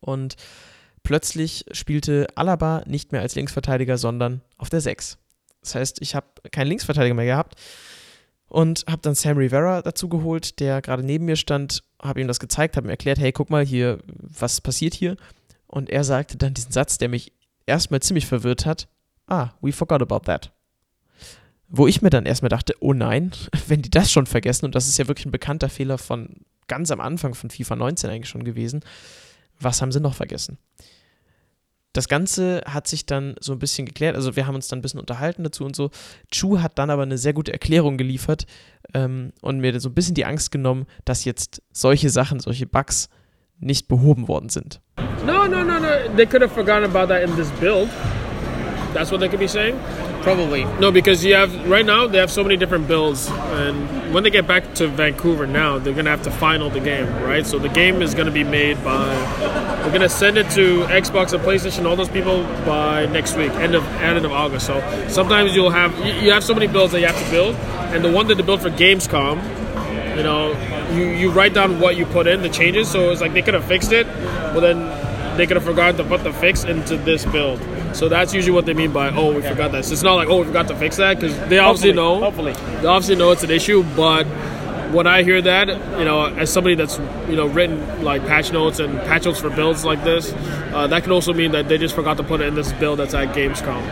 und 0.00 0.36
plötzlich 1.02 1.64
spielte 1.72 2.26
Alaba 2.34 2.82
nicht 2.86 3.12
mehr 3.12 3.20
als 3.20 3.34
Linksverteidiger, 3.34 3.98
sondern 3.98 4.42
auf 4.56 4.68
der 4.70 4.80
6. 4.80 5.18
Das 5.60 5.74
heißt, 5.74 5.98
ich 6.00 6.14
habe 6.14 6.26
keinen 6.50 6.68
Linksverteidiger 6.68 7.14
mehr 7.14 7.26
gehabt 7.26 7.56
und 8.48 8.84
habe 8.88 9.02
dann 9.02 9.14
Sam 9.14 9.36
Rivera 9.36 9.82
dazu 9.82 10.08
geholt, 10.08 10.60
der 10.60 10.80
gerade 10.80 11.02
neben 11.02 11.26
mir 11.26 11.36
stand, 11.36 11.82
habe 12.00 12.20
ihm 12.20 12.28
das 12.28 12.40
gezeigt, 12.40 12.76
habe 12.76 12.86
ihm 12.86 12.90
erklärt, 12.90 13.18
hey, 13.18 13.32
guck 13.32 13.50
mal 13.50 13.64
hier, 13.64 13.98
was 14.06 14.60
passiert 14.60 14.94
hier? 14.94 15.16
Und 15.66 15.90
er 15.90 16.04
sagte 16.04 16.36
dann 16.38 16.54
diesen 16.54 16.72
Satz, 16.72 16.98
der 16.98 17.08
mich 17.08 17.32
erstmal 17.66 18.00
ziemlich 18.00 18.26
verwirrt 18.26 18.64
hat, 18.64 18.88
ah, 19.26 19.50
we 19.60 19.72
forgot 19.72 20.00
about 20.00 20.20
that. 20.20 20.50
Wo 21.68 21.86
ich 21.86 22.00
mir 22.00 22.10
dann 22.10 22.24
erstmal 22.24 22.48
dachte, 22.48 22.74
oh 22.80 22.94
nein, 22.94 23.32
wenn 23.68 23.82
die 23.82 23.90
das 23.90 24.10
schon 24.10 24.26
vergessen, 24.26 24.64
und 24.64 24.74
das 24.74 24.88
ist 24.88 24.98
ja 24.98 25.06
wirklich 25.06 25.26
ein 25.26 25.32
bekannter 25.32 25.68
Fehler 25.68 25.98
von 25.98 26.36
ganz 26.66 26.90
am 26.90 27.00
Anfang 27.00 27.34
von 27.34 27.50
FIFA 27.50 27.76
19 27.76 28.10
eigentlich 28.10 28.28
schon 28.28 28.44
gewesen, 28.44 28.82
was 29.60 29.82
haben 29.82 29.92
sie 29.92 30.00
noch 30.00 30.14
vergessen? 30.14 30.58
Das 31.92 32.08
Ganze 32.08 32.62
hat 32.66 32.86
sich 32.86 33.06
dann 33.06 33.34
so 33.40 33.52
ein 33.52 33.58
bisschen 33.58 33.86
geklärt. 33.86 34.14
Also 34.14 34.36
wir 34.36 34.46
haben 34.46 34.54
uns 34.54 34.68
dann 34.68 34.80
ein 34.80 34.82
bisschen 34.82 35.00
unterhalten 35.00 35.42
dazu 35.42 35.64
und 35.64 35.74
so. 35.74 35.90
Chu 36.30 36.60
hat 36.60 36.78
dann 36.78 36.90
aber 36.90 37.02
eine 37.02 37.18
sehr 37.18 37.32
gute 37.32 37.52
Erklärung 37.52 37.96
geliefert 37.96 38.46
ähm, 38.94 39.32
und 39.40 39.60
mir 39.60 39.78
so 39.80 39.88
ein 39.88 39.94
bisschen 39.94 40.14
die 40.14 40.24
Angst 40.24 40.50
genommen, 40.50 40.86
dass 41.04 41.24
jetzt 41.24 41.62
solche 41.72 42.10
Sachen, 42.10 42.40
solche 42.40 42.66
Bugs 42.66 43.08
nicht 43.58 43.88
behoben 43.88 44.28
worden 44.28 44.50
sind. 44.50 44.80
No, 45.26 45.46
no, 45.46 45.64
no, 45.64 45.80
no. 45.80 45.88
They 46.16 46.26
could 46.26 46.42
have 46.42 46.54
forgotten 46.54 46.84
about 46.84 47.12
that 47.12 47.22
in 47.22 47.34
this 47.36 47.50
build. 47.60 47.88
That's 48.94 49.10
what 49.10 49.20
they 49.20 49.28
could 49.28 49.40
be 49.40 49.48
saying. 49.48 49.74
Probably. 50.28 50.64
No, 50.78 50.92
because 50.92 51.24
you 51.24 51.32
have 51.32 51.70
right 51.70 51.86
now 51.86 52.06
they 52.06 52.18
have 52.18 52.30
so 52.30 52.42
many 52.42 52.58
different 52.58 52.86
builds, 52.86 53.28
and 53.30 54.12
when 54.12 54.24
they 54.24 54.28
get 54.30 54.46
back 54.46 54.74
to 54.74 54.86
Vancouver 54.86 55.46
now, 55.46 55.78
they're 55.78 55.94
gonna 55.94 56.10
have 56.10 56.24
to 56.24 56.30
final 56.30 56.68
the 56.68 56.80
game, 56.80 57.10
right? 57.22 57.46
So 57.46 57.58
the 57.58 57.70
game 57.70 58.02
is 58.02 58.14
gonna 58.14 58.30
be 58.30 58.44
made 58.44 58.76
by 58.84 59.16
we're 59.86 59.92
gonna 59.92 60.06
send 60.10 60.36
it 60.36 60.50
to 60.50 60.82
Xbox 60.82 61.32
and 61.32 61.42
PlayStation, 61.42 61.86
all 61.86 61.96
those 61.96 62.10
people 62.10 62.42
by 62.66 63.06
next 63.06 63.38
week, 63.38 63.52
end 63.52 63.74
of 63.74 63.82
end 64.02 64.22
of 64.26 64.30
August. 64.30 64.66
So 64.66 64.82
sometimes 65.08 65.56
you'll 65.56 65.70
have 65.70 65.98
you 66.22 66.30
have 66.30 66.44
so 66.44 66.52
many 66.52 66.66
builds 66.66 66.92
that 66.92 67.00
you 67.00 67.06
have 67.06 67.24
to 67.24 67.30
build, 67.30 67.54
and 67.94 68.04
the 68.04 68.12
one 68.12 68.26
that 68.26 68.34
they 68.34 68.42
built 68.42 68.60
for 68.60 68.68
Gamescom, 68.68 69.40
you 70.14 70.22
know, 70.24 70.52
you 70.92 71.06
you 71.06 71.30
write 71.30 71.54
down 71.54 71.80
what 71.80 71.96
you 71.96 72.04
put 72.04 72.26
in 72.26 72.42
the 72.42 72.50
changes. 72.50 72.86
So 72.90 73.12
it's 73.12 73.22
like 73.22 73.32
they 73.32 73.40
could 73.40 73.54
have 73.54 73.64
fixed 73.64 73.92
it, 73.92 74.06
but 74.52 74.60
then 74.60 75.07
they 75.38 75.46
could 75.46 75.56
have 75.56 75.64
forgotten 75.64 75.96
to 75.96 76.04
put 76.04 76.22
the 76.24 76.32
fix 76.32 76.64
into 76.64 76.96
this 76.96 77.24
build. 77.24 77.60
So 77.94 78.08
that's 78.08 78.34
usually 78.34 78.52
what 78.52 78.66
they 78.66 78.74
mean 78.74 78.92
by 78.92 79.08
oh 79.10 79.34
we 79.34 79.42
forgot 79.42 79.72
that. 79.72 79.84
So 79.84 79.92
it's 79.92 80.02
not 80.02 80.14
like 80.14 80.28
oh 80.28 80.38
we 80.40 80.44
forgot 80.44 80.68
to 80.68 80.76
fix 80.76 80.96
that 80.96 81.18
because 81.18 81.36
they 81.48 81.58
obviously 81.58 81.92
Hopefully, 81.92 81.92
know. 81.94 82.20
hopefully. 82.20 82.52
They 82.82 82.88
obviously 82.88 83.16
know 83.16 83.30
it's 83.30 83.44
an 83.44 83.50
issue, 83.50 83.84
but 83.96 84.26
when 84.92 85.06
I 85.06 85.22
hear 85.22 85.42
that, 85.42 85.68
you 85.98 86.04
know, 86.04 86.26
as 86.26 86.52
somebody 86.52 86.74
that's 86.74 86.98
you 87.28 87.36
know 87.36 87.46
written 87.46 87.78
like 88.02 88.26
patch 88.26 88.52
notes 88.52 88.80
and 88.80 88.98
patch 89.06 89.24
notes 89.24 89.40
for 89.40 89.50
builds 89.50 89.84
like 89.84 90.02
this, 90.04 90.34
uh, 90.72 90.86
that 90.88 91.02
can 91.02 91.12
also 91.12 91.32
mean 91.32 91.52
that 91.52 91.68
they 91.68 91.78
just 91.78 91.94
forgot 91.94 92.16
to 92.16 92.22
put 92.22 92.40
it 92.40 92.48
in 92.48 92.54
this 92.54 92.72
build 92.74 92.98
that's 92.98 93.14
at 93.14 93.34
Gamescom. 93.34 93.82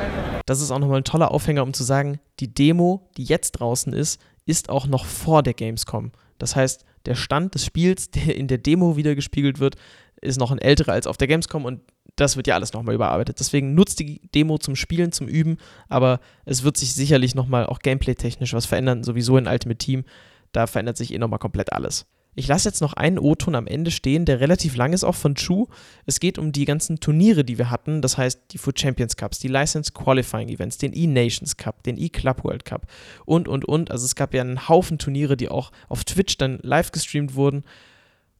Das 0.47 0.61
ist 0.61 0.71
auch 0.71 0.79
nochmal 0.79 0.99
ein 0.99 1.05
toller 1.05 1.33
Aufhänger, 1.33 1.63
um 1.63 1.73
zu 1.73 1.83
sagen, 1.83 2.21
die 2.39 2.53
Demo, 2.53 3.09
die 3.17 3.25
jetzt 3.25 3.53
draußen 3.53 3.93
ist, 3.93 4.21
ist 4.47 4.69
auch 4.71 4.87
noch 4.87 5.05
vor 5.05 5.43
der 5.43 5.55
Gamescom. 5.55 6.13
Das 6.39 6.55
heißt, 6.55 6.85
der 7.07 7.15
Stand 7.15 7.55
des 7.55 7.65
Spiels, 7.65 8.11
der 8.13 8.37
in 8.37 8.49
der 8.49 8.59
Demo 8.59 8.97
wieder 8.97 9.15
gespiegelt 9.15 9.61
wird, 9.61 9.77
ist 10.21 10.39
noch 10.39 10.51
ein 10.51 10.59
älterer 10.59 10.93
als 10.93 11.07
auf 11.07 11.17
der 11.17 11.29
Gamescom 11.29 11.65
und 11.65 11.81
das 12.17 12.37
wird 12.37 12.47
ja 12.47 12.55
alles 12.55 12.73
nochmal 12.73 12.95
überarbeitet. 12.95 13.39
Deswegen 13.41 13.75
nutzt 13.75 14.01
die 14.01 14.21
Demo 14.35 14.59
zum 14.59 14.75
Spielen, 14.75 15.13
zum 15.13 15.29
Üben, 15.29 15.59
aber 15.89 16.21
es 16.45 16.63
wird 16.63 16.77
sich 16.77 16.95
sicherlich 16.95 17.35
nochmal 17.35 17.67
auch 17.67 17.81
gameplay-technisch 17.81 18.55
was 18.55 18.67
verändern, 18.67 19.05
sowieso 19.05 19.37
in 19.37 19.47
Ultimate 19.47 19.79
Team. 19.79 20.05
Da 20.53 20.67
verändert 20.67 20.97
sich 20.97 21.13
eh 21.13 21.19
nochmal 21.19 21.39
komplett 21.39 21.73
alles. 21.73 22.07
Ich 22.39 22.49
lasse 22.49 22.69
jetzt 22.69 22.83
noch 22.83 22.93
einen 22.93 23.19
O-Ton 23.19 23.55
am 23.55 23.67
Ende 23.67 23.91
stehen, 23.91 24.27
der 24.27 24.41
relativ 24.41 24.77
lang 24.77 24.93
ist, 24.93 25.05
auch 25.05 25.15
von 25.15 25.35
Chu. 25.37 25.69
Es 26.05 26.21
geht 26.21 26.39
um 26.39 26.53
die 26.53 26.67
ganzen 26.67 27.01
Turniere, 27.01 27.45
die 27.45 27.57
wir 27.57 27.71
hatten, 27.71 28.03
das 28.03 28.19
heißt 28.19 28.53
die 28.53 28.59
Food 28.59 28.79
Champions 28.79 29.17
Cups, 29.17 29.39
die 29.39 29.49
License 29.49 29.93
Qualifying 29.93 30.51
Events, 30.51 30.77
den 30.77 30.93
E-Nations 30.95 31.57
Cup, 31.57 31.83
den 31.83 31.97
E-Club 31.97 32.45
World 32.45 32.67
Cup 32.67 32.87
und, 33.25 33.49
und, 33.49 33.65
und. 33.65 33.91
Also 33.91 34.05
es 34.05 34.15
gab 34.15 34.35
ja 34.35 34.43
einen 34.43 34.69
Haufen 34.69 34.99
Turniere, 34.99 35.39
die 35.39 35.49
auch 35.49 35.73
auf 35.89 36.05
Twitch 36.05 36.37
dann 36.37 36.59
live 36.63 36.93
gestreamt 36.93 37.35
wurden. 37.35 37.65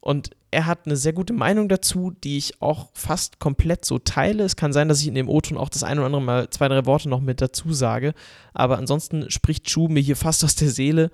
Und 0.07 0.31
er 0.53 0.67
hat 0.67 0.87
eine 0.87 0.95
sehr 0.95 1.13
gute 1.13 1.33
Meinung 1.33 1.69
dazu, 1.69 2.13
die 2.13 2.37
ich 2.37 2.63
auch 2.63 2.91
fast 2.93 3.41
komplett 3.41 3.85
so 3.85 3.99
teile. 3.99 4.45
Es 4.45 4.55
kann 4.55 4.73
sein, 4.73 4.89
dass 4.89 5.01
ich 5.01 5.09
in 5.09 5.17
dem 5.17 5.29
O-Ton 5.29 5.59
auch 5.59 5.69
das 5.69 5.83
ein 5.83 5.99
oder 5.99 6.07
andere 6.07 6.23
Mal 6.23 6.51
zwei, 6.51 6.69
drei 6.69 6.87
Worte 6.87 7.09
noch 7.09 7.21
mit 7.21 7.41
dazu 7.41 7.73
sage. 7.73 8.15
Aber 8.55 8.79
ansonsten 8.79 9.29
spricht 9.33 9.65
Chu 9.65 9.89
mir 9.89 9.99
hier 9.99 10.15
fast 10.27 10.45
aus 10.45 10.55
der 10.55 10.71
Seele. 10.71 11.11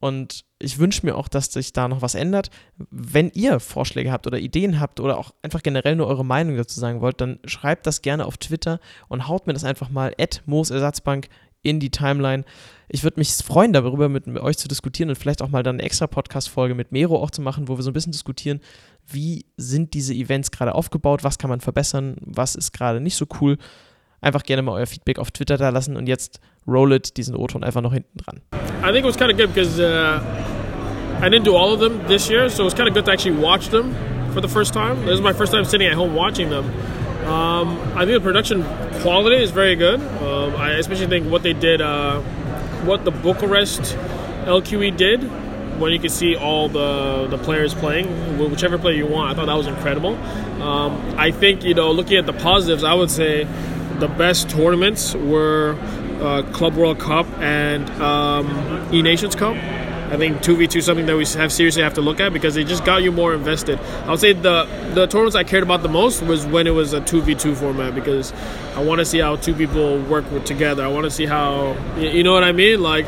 Und 0.00 0.44
ich 0.58 0.78
wünsche 0.78 1.06
mir 1.06 1.16
auch, 1.16 1.28
dass 1.28 1.50
sich 1.50 1.72
da 1.72 1.88
noch 1.88 2.02
was 2.02 2.14
ändert. 2.14 2.50
Wenn 2.90 3.30
ihr 3.30 3.58
Vorschläge 3.58 4.12
habt 4.12 4.26
oder 4.26 4.38
Ideen 4.38 4.80
habt 4.80 5.00
oder 5.00 5.16
auch 5.16 5.32
einfach 5.40 5.62
generell 5.62 5.96
nur 5.96 6.06
eure 6.06 6.24
Meinung 6.24 6.58
dazu 6.58 6.78
sagen 6.78 7.00
wollt, 7.00 7.22
dann 7.22 7.38
schreibt 7.46 7.86
das 7.86 8.02
gerne 8.02 8.26
auf 8.26 8.36
Twitter 8.36 8.80
und 9.08 9.28
haut 9.28 9.46
mir 9.46 9.54
das 9.54 9.64
einfach 9.64 9.88
mal 9.88 10.12
at 10.18 10.42
Moosersatzbank 10.44 11.30
in 11.66 11.80
die 11.80 11.90
Timeline. 11.90 12.44
Ich 12.88 13.02
würde 13.02 13.18
mich 13.18 13.32
freuen, 13.32 13.72
darüber 13.72 14.08
mit, 14.08 14.28
euch 14.38 14.56
zu 14.56 14.68
diskutieren 14.68 15.08
und 15.08 15.16
vielleicht 15.16 15.42
auch 15.42 15.48
mal 15.48 15.64
dann 15.64 15.76
eine 15.76 15.82
extra 15.82 16.06
Podcast-Folge 16.06 16.76
mit 16.76 16.92
Mero 16.92 17.20
auch 17.20 17.32
zu 17.32 17.42
machen, 17.42 17.66
wo 17.66 17.76
wir 17.76 17.82
so 17.82 17.90
ein 17.90 17.92
bisschen 17.92 18.12
diskutieren, 18.12 18.60
wie 19.08 19.44
sind 19.56 19.94
diese 19.94 20.14
Events 20.14 20.52
gerade 20.52 20.74
aufgebaut, 20.74 21.24
was 21.24 21.38
kann 21.38 21.50
man 21.50 21.60
verbessern, 21.60 22.16
was 22.20 22.54
ist 22.54 22.72
gerade 22.72 23.00
nicht 23.00 23.16
so 23.16 23.26
cool. 23.40 23.58
Einfach 24.20 24.44
gerne 24.44 24.62
mal 24.62 24.72
euer 24.72 24.86
Feedback 24.86 25.18
auf 25.18 25.32
Twitter 25.32 25.56
da 25.56 25.70
lassen 25.70 25.96
und 25.96 26.06
jetzt 26.06 26.40
roll 26.66 26.92
it, 26.92 27.16
diesen 27.16 27.34
O-Ton 27.34 27.64
einfach 27.64 27.82
noch 27.82 27.92
hinten 27.92 28.18
dran. 28.18 28.40
I 28.82 28.92
think 28.92 28.98
it 28.98 29.04
was 29.04 29.16
kind 29.16 29.32
of 29.32 29.36
good 29.36 29.52
because 29.52 29.80
uh, 29.80 30.20
I 31.20 31.28
didn't 31.28 31.44
do 31.44 31.56
all 31.56 31.72
of 31.72 31.80
them 31.80 32.00
this 32.06 32.28
year, 32.28 32.48
so 32.48 32.62
it 32.62 32.66
was 32.66 32.74
kind 32.74 32.88
of 32.88 32.94
good 32.94 33.04
to 33.04 33.12
actually 33.12 33.36
watch 33.36 33.68
them 33.68 33.94
for 34.32 34.40
the 34.40 34.48
first 34.48 34.72
time. 34.72 34.96
This 35.04 35.14
is 35.14 35.20
my 35.20 35.32
first 35.32 35.52
time 35.52 35.64
sitting 35.64 35.88
at 35.88 35.94
home 35.94 36.14
watching 36.14 36.50
them. 36.50 36.64
Um, 37.26 37.78
I 37.96 38.04
think 38.04 38.12
the 38.12 38.20
production 38.20 38.62
quality 39.00 39.42
is 39.42 39.50
very 39.50 39.74
good. 39.74 40.00
Um, 40.00 40.54
I 40.56 40.72
especially 40.72 41.08
think 41.08 41.30
what 41.30 41.42
they 41.42 41.52
did, 41.52 41.80
uh, 41.80 42.20
what 42.84 43.04
the 43.04 43.10
Bucharest 43.10 43.96
LQE 44.46 44.96
did, 44.96 45.22
when 45.80 45.92
you 45.92 45.98
could 45.98 46.12
see 46.12 46.36
all 46.36 46.68
the 46.68 47.26
the 47.28 47.38
players 47.38 47.74
playing, 47.74 48.38
whichever 48.38 48.78
player 48.78 48.94
you 48.94 49.06
want. 49.06 49.30
I 49.30 49.34
thought 49.34 49.46
that 49.46 49.56
was 49.56 49.66
incredible. 49.66 50.14
Um, 50.62 51.14
I 51.18 51.32
think 51.32 51.64
you 51.64 51.74
know, 51.74 51.90
looking 51.90 52.16
at 52.16 52.26
the 52.26 52.32
positives, 52.32 52.84
I 52.84 52.94
would 52.94 53.10
say 53.10 53.44
the 53.98 54.08
best 54.08 54.48
tournaments 54.48 55.14
were 55.14 55.76
uh, 56.20 56.42
Club 56.52 56.76
World 56.76 56.98
Cup 56.98 57.26
and 57.38 57.90
um, 58.00 58.88
E 58.92 59.02
Nations 59.02 59.34
Cup. 59.34 59.56
I 60.08 60.16
think 60.16 60.38
2v2 60.38 60.76
is 60.76 60.86
something 60.86 61.06
that 61.06 61.16
we 61.16 61.24
have 61.24 61.52
seriously 61.52 61.82
have 61.82 61.94
to 61.94 62.00
look 62.00 62.20
at 62.20 62.32
because 62.32 62.56
it 62.56 62.68
just 62.68 62.84
got 62.84 63.02
you 63.02 63.10
more 63.10 63.34
invested. 63.34 63.78
I 63.80 64.10
would 64.10 64.20
say 64.20 64.32
the 64.32 64.64
the 64.94 65.06
tournaments 65.06 65.34
I 65.34 65.42
cared 65.42 65.64
about 65.64 65.82
the 65.82 65.88
most 65.88 66.22
was 66.22 66.46
when 66.46 66.66
it 66.66 66.70
was 66.70 66.92
a 66.92 67.00
2v2 67.00 67.56
format 67.56 67.94
because 67.94 68.32
I 68.76 68.82
want 68.82 69.00
to 69.00 69.04
see 69.04 69.18
how 69.18 69.36
two 69.36 69.54
people 69.54 70.00
work 70.02 70.30
with 70.30 70.44
together. 70.44 70.84
I 70.84 70.88
want 70.88 71.04
to 71.04 71.10
see 71.10 71.26
how 71.26 71.76
you 71.98 72.22
know 72.22 72.32
what 72.32 72.44
I 72.44 72.52
mean. 72.52 72.80
Like 72.80 73.06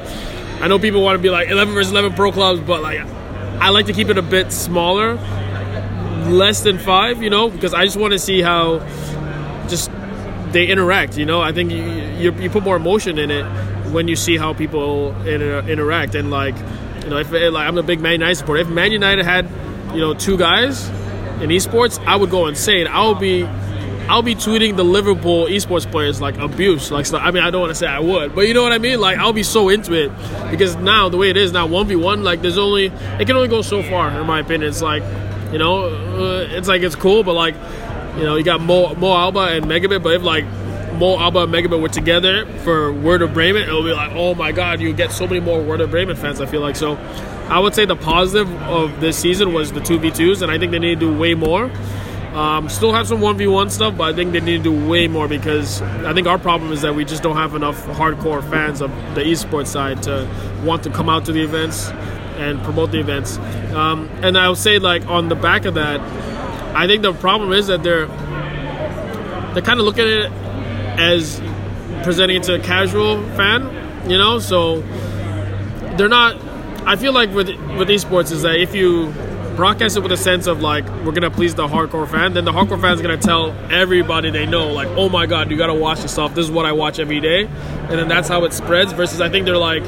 I 0.60 0.66
know 0.66 0.78
people 0.78 1.02
want 1.02 1.16
to 1.16 1.22
be 1.22 1.30
like 1.30 1.48
11 1.48 1.72
versus 1.72 1.92
11 1.92 2.14
pro 2.14 2.32
clubs, 2.32 2.60
but 2.60 2.82
like 2.82 3.00
I 3.60 3.70
like 3.70 3.86
to 3.86 3.92
keep 3.92 4.08
it 4.08 4.18
a 4.18 4.22
bit 4.22 4.52
smaller, 4.52 5.14
less 6.26 6.62
than 6.62 6.78
five. 6.78 7.22
You 7.22 7.30
know, 7.30 7.48
because 7.48 7.74
I 7.74 7.84
just 7.84 7.96
want 7.96 8.12
to 8.12 8.18
see 8.18 8.42
how 8.42 8.80
just 9.68 9.90
they 10.52 10.66
interact. 10.66 11.16
You 11.16 11.26
know, 11.26 11.40
I 11.40 11.52
think 11.52 11.70
you, 11.70 11.82
you, 11.82 12.32
you 12.32 12.50
put 12.50 12.62
more 12.62 12.76
emotion 12.76 13.18
in 13.18 13.30
it 13.30 13.44
when 13.90 14.08
you 14.08 14.16
see 14.16 14.36
how 14.36 14.52
people 14.52 15.14
inter- 15.22 15.60
uh, 15.60 15.66
interact. 15.66 16.14
And 16.14 16.30
like, 16.30 16.54
you 17.08 17.14
know, 17.14 17.20
if 17.20 17.32
like 17.32 17.66
I'm 17.66 17.78
a 17.78 17.82
big 17.82 18.00
Man 18.00 18.12
United 18.12 18.34
supporter, 18.34 18.60
if 18.60 18.68
Man 18.68 18.92
United 18.92 19.24
had, 19.24 19.48
you 19.94 20.00
know, 20.00 20.12
two 20.12 20.36
guys 20.36 20.86
in 21.40 21.48
esports, 21.48 21.98
I 22.04 22.16
would 22.16 22.28
go 22.28 22.48
insane. 22.48 22.86
I 22.86 23.08
would 23.08 23.18
be. 23.18 23.48
I'll 24.10 24.22
be 24.22 24.34
tweeting 24.34 24.76
the 24.76 24.84
Liverpool 24.84 25.46
esports 25.46 25.90
players 25.90 26.18
like 26.18 26.38
abuse. 26.38 26.90
Like, 26.90 27.12
I 27.12 27.30
mean, 27.30 27.42
I 27.42 27.50
don't 27.50 27.60
want 27.60 27.72
to 27.72 27.74
say 27.74 27.86
I 27.86 28.00
would, 28.00 28.34
but 28.34 28.48
you 28.48 28.54
know 28.54 28.62
what 28.62 28.72
I 28.72 28.78
mean. 28.78 29.00
Like, 29.00 29.18
I'll 29.18 29.34
be 29.34 29.42
so 29.42 29.68
into 29.68 29.92
it 29.92 30.10
because 30.50 30.76
now 30.76 31.10
the 31.10 31.18
way 31.18 31.28
it 31.28 31.36
is 31.36 31.52
now, 31.52 31.66
one 31.66 31.86
v 31.86 31.94
one, 31.94 32.24
like, 32.24 32.40
there's 32.40 32.56
only 32.56 32.86
it 32.86 33.26
can 33.26 33.36
only 33.36 33.48
go 33.48 33.60
so 33.60 33.82
far, 33.82 34.10
in 34.10 34.26
my 34.26 34.40
opinion. 34.40 34.70
It's 34.70 34.80
like, 34.80 35.02
you 35.52 35.58
know, 35.58 35.84
uh, 35.84 36.46
it's 36.50 36.68
like 36.68 36.80
it's 36.82 36.96
cool, 36.96 37.22
but 37.22 37.34
like, 37.34 37.54
you 38.16 38.24
know, 38.24 38.36
you 38.36 38.44
got 38.44 38.62
Mo, 38.62 38.94
Mo 38.94 39.14
Alba 39.14 39.40
and 39.40 39.66
Megabit, 39.66 40.02
but 40.02 40.14
if 40.14 40.22
like 40.22 40.44
Mo 40.98 41.16
Alba 41.16 41.44
and 41.44 41.52
Megabit 41.52 41.80
were 41.80 41.88
together 41.88 42.44
for 42.64 42.92
Word 42.92 43.22
of 43.22 43.32
Bremen, 43.32 43.62
it'll 43.62 43.84
be 43.84 43.92
like, 43.92 44.12
oh 44.14 44.34
my 44.34 44.50
god, 44.50 44.80
you 44.80 44.92
get 44.92 45.12
so 45.12 45.26
many 45.26 45.38
more 45.38 45.62
Word 45.62 45.80
of 45.80 45.90
Bremen 45.90 46.16
fans. 46.16 46.40
I 46.40 46.46
feel 46.46 46.60
like 46.60 46.74
so. 46.74 46.96
I 47.48 47.60
would 47.60 47.74
say 47.74 47.84
the 47.84 47.96
positive 47.96 48.52
of 48.62 49.00
this 49.00 49.16
season 49.16 49.52
was 49.52 49.72
the 49.72 49.80
two 49.80 49.98
v 49.98 50.10
twos, 50.10 50.42
and 50.42 50.50
I 50.50 50.58
think 50.58 50.72
they 50.72 50.78
need 50.78 51.00
to 51.00 51.06
do 51.06 51.16
way 51.16 51.34
more. 51.34 51.70
Um, 52.34 52.68
still 52.68 52.92
have 52.92 53.06
some 53.08 53.20
1v1 53.20 53.70
stuff, 53.70 53.96
but 53.96 54.12
I 54.12 54.16
think 54.16 54.32
they 54.32 54.40
need 54.40 54.58
to 54.58 54.64
do 54.64 54.88
way 54.88 55.08
more 55.08 55.28
because 55.28 55.80
I 55.80 56.12
think 56.12 56.26
our 56.26 56.38
problem 56.38 56.72
is 56.72 56.82
that 56.82 56.94
we 56.94 57.04
just 57.04 57.22
don't 57.22 57.36
have 57.36 57.54
enough 57.54 57.82
hardcore 57.86 58.48
fans 58.50 58.82
of 58.82 58.90
the 59.14 59.22
esports 59.22 59.68
side 59.68 60.02
to 60.02 60.28
want 60.62 60.82
to 60.82 60.90
come 60.90 61.08
out 61.08 61.24
to 61.24 61.32
the 61.32 61.42
events 61.42 61.88
and 62.36 62.62
promote 62.64 62.90
the 62.90 63.00
events. 63.00 63.38
Um, 63.72 64.10
and 64.22 64.36
I 64.36 64.48
would 64.48 64.58
say, 64.58 64.78
like, 64.78 65.06
on 65.06 65.28
the 65.28 65.34
back 65.34 65.64
of 65.64 65.74
that, 65.74 66.00
I 66.76 66.86
think 66.86 67.02
the 67.02 67.12
problem 67.14 67.52
is 67.52 67.68
that 67.68 67.82
they're 67.82 68.06
they 69.54 69.62
kind 69.62 69.80
of 69.80 69.86
look 69.86 69.98
at 69.98 70.06
it 70.06 70.30
as 70.98 71.40
presenting 72.02 72.36
it 72.36 72.42
to 72.44 72.54
a 72.54 72.58
casual 72.58 73.22
fan, 73.36 74.10
you 74.10 74.18
know. 74.18 74.38
So 74.38 74.80
they're 75.96 76.08
not. 76.08 76.36
I 76.86 76.96
feel 76.96 77.12
like 77.12 77.30
with 77.30 77.48
with 77.48 77.88
esports 77.88 78.32
is 78.32 78.42
that 78.42 78.60
if 78.60 78.74
you 78.74 79.12
broadcast 79.56 79.96
it 79.96 80.00
with 80.00 80.12
a 80.12 80.16
sense 80.16 80.46
of 80.46 80.62
like 80.62 80.84
we're 81.04 81.12
gonna 81.12 81.30
please 81.30 81.54
the 81.54 81.66
hardcore 81.66 82.08
fan, 82.08 82.32
then 82.34 82.44
the 82.44 82.52
hardcore 82.52 82.80
fan 82.80 82.94
is 82.94 83.02
gonna 83.02 83.16
tell 83.16 83.50
everybody 83.70 84.30
they 84.30 84.46
know 84.46 84.72
like, 84.72 84.88
oh 84.90 85.08
my 85.08 85.26
god, 85.26 85.50
you 85.50 85.56
gotta 85.56 85.74
watch 85.74 86.00
this 86.00 86.12
stuff. 86.12 86.34
This 86.34 86.44
is 86.46 86.50
what 86.50 86.66
I 86.66 86.72
watch 86.72 86.98
every 86.98 87.20
day, 87.20 87.44
and 87.44 87.98
then 87.98 88.08
that's 88.08 88.28
how 88.28 88.44
it 88.44 88.52
spreads. 88.52 88.92
Versus 88.92 89.20
I 89.20 89.28
think 89.28 89.46
they're 89.46 89.56
like 89.56 89.84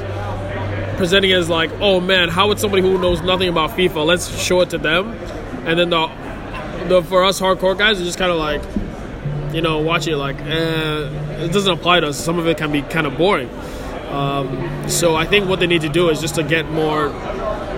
presenting 0.97 1.31
it 1.31 1.35
as 1.35 1.49
like, 1.49 1.71
oh 1.81 2.01
man, 2.01 2.29
how 2.29 2.49
would 2.49 2.59
somebody 2.59 2.83
who 2.83 2.99
knows 2.99 3.23
nothing 3.23 3.49
about 3.49 3.71
FIFA 3.71 4.05
let's 4.05 4.37
show 4.39 4.61
it 4.61 4.71
to 4.71 4.79
them, 4.79 5.13
and 5.65 5.79
then 5.79 5.91
the 5.91 6.09
the 6.89 7.03
for 7.03 7.25
us 7.25 7.41
hardcore 7.41 7.79
guys 7.79 7.99
it's 7.99 8.07
just 8.07 8.19
kind 8.19 8.33
of 8.33 8.39
like 8.39 8.63
you 9.53 9.61
know 9.61 9.79
watch 9.79 10.07
it 10.07 10.17
like 10.17 10.41
eh, 10.41 11.45
it 11.45 11.53
doesn't 11.53 11.73
apply 11.73 12.01
to 12.01 12.09
us. 12.09 12.19
Some 12.19 12.39
of 12.39 12.47
it 12.47 12.59
can 12.59 12.73
be 12.73 12.83
kind 12.83 13.07
of 13.07 13.17
boring. 13.17 13.51
Um, 14.11 14.89
so 14.89 15.15
I 15.15 15.25
think 15.25 15.49
what 15.49 15.61
they 15.61 15.67
need 15.67 15.83
to 15.83 15.89
do 15.89 16.09
is 16.09 16.21
just 16.21 16.35
to 16.35 16.43
get 16.43 16.69
more, 16.71 17.09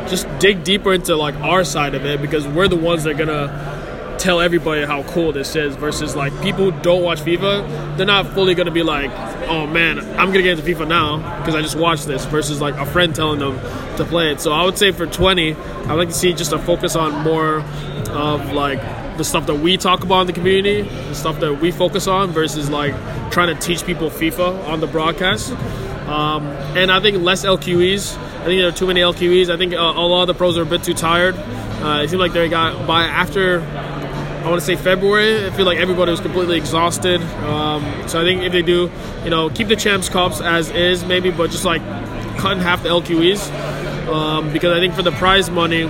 just 0.09 0.27
dig 0.39 0.65
deeper 0.65 0.93
into 0.93 1.15
like 1.15 1.35
our 1.37 1.63
side 1.63 1.95
of 1.95 2.07
it 2.07 2.23
because 2.23 2.49
we're 2.49 2.69
the 2.69 2.77
ones 2.77 3.05
that 3.05 3.11
are 3.11 3.25
gonna 3.25 4.17
tell 4.19 4.41
everybody 4.41 4.85
how 4.85 5.03
cool 5.03 5.33
this 5.33 5.55
is. 5.57 5.77
Versus 5.77 6.17
like 6.17 6.33
people 6.43 6.71
who 6.71 6.83
don't 6.83 7.03
watch 7.03 7.21
FIFA, 7.21 7.97
they're 7.97 8.07
not 8.07 8.29
fully 8.29 8.55
gonna 8.55 8.71
be 8.71 8.83
like, 8.83 9.11
oh 9.49 9.67
man, 9.67 9.99
I'm 9.99 10.29
gonna 10.29 10.43
get 10.43 10.59
into 10.59 10.75
FIFA 10.75 10.89
now 10.89 11.39
because 11.39 11.55
I 11.55 11.61
just 11.61 11.77
watched 11.77 12.07
this. 12.07 12.25
Versus 12.25 12.61
like 12.61 12.77
a 12.77 12.87
friend 12.87 13.15
telling 13.15 13.41
them 13.41 13.59
to 13.99 14.05
play 14.05 14.33
it. 14.33 14.41
So 14.41 14.53
I 14.53 14.65
would 14.65 14.79
say 14.79 14.91
for 14.91 15.07
20, 15.07 15.55
I'd 15.55 15.93
like 15.93 16.09
to 16.09 16.15
see 16.15 16.33
just 16.33 16.53
a 16.53 16.59
focus 16.59 16.97
on 16.97 17.23
more 17.25 17.61
of 18.11 18.53
like 18.53 18.81
the 19.17 19.25
stuff 19.25 19.47
that 19.47 19.57
we 19.57 19.77
talk 19.77 20.03
about 20.03 20.23
in 20.23 20.27
the 20.27 20.33
community, 20.33 20.83
the 20.83 21.15
stuff 21.15 21.41
that 21.41 21.61
we 21.61 21.71
focus 21.71 22.07
on, 22.07 22.31
versus 22.31 22.71
like 22.71 22.95
trying 23.31 23.55
to 23.55 23.61
teach 23.61 23.85
people 23.85 24.11
FIFA 24.11 24.69
on 24.69 24.81
the 24.81 24.87
broadcast. 24.87 25.53
Um, 26.09 26.47
and 26.77 26.91
I 26.91 27.01
think 27.01 27.23
less 27.23 27.45
LQEs. 27.45 28.17
I 28.17 28.45
think 28.45 28.61
there 28.61 28.69
are 28.69 28.73
too 28.73 28.87
many 28.87 29.01
LQEs. 29.01 29.51
I 29.51 29.57
think 29.57 29.73
uh, 29.73 29.77
a 29.77 30.07
lot 30.07 30.23
of 30.23 30.27
the 30.29 30.35
pros 30.35 30.59
are 30.59 30.63
a 30.63 30.67
bit 30.67 30.83
too 30.83 30.95
tired. 30.95 31.37
Uh, 31.37 32.03
it 32.05 32.11
seemed 32.11 32.21
like 32.21 32.33
they 32.33 32.49
got 32.49 32.87
by 32.87 33.05
after 33.05 33.61
I 33.61 34.49
want 34.49 34.61
to 34.61 34.67
say 34.67 34.75
February. 34.75 35.47
I 35.47 35.51
feel 35.51 35.67
like 35.67 35.79
everybody 35.79 36.11
was 36.11 36.21
completely 36.21 36.57
exhausted. 36.57 37.23
Um, 37.45 38.09
so 38.09 38.21
I 38.21 38.25
think 38.25 38.43
if 38.43 38.53
they 38.53 38.63
do, 38.63 38.91
you 39.23 39.31
know, 39.31 39.49
keep 39.51 39.69
the 39.69 39.77
champs 39.77 40.09
cups 40.09 40.41
as 40.41 40.71
is, 40.71 41.05
maybe, 41.05 41.31
but 41.31 41.51
just 41.51 41.65
like 41.65 41.83
cut 42.39 42.57
in 42.57 42.59
half 42.59 42.83
the 42.83 42.89
LQEs 42.89 43.51
um, 44.09 44.53
because 44.53 44.77
I 44.77 44.81
think 44.81 44.95
for 44.95 45.03
the 45.03 45.13
prize 45.13 45.49
money, 45.51 45.85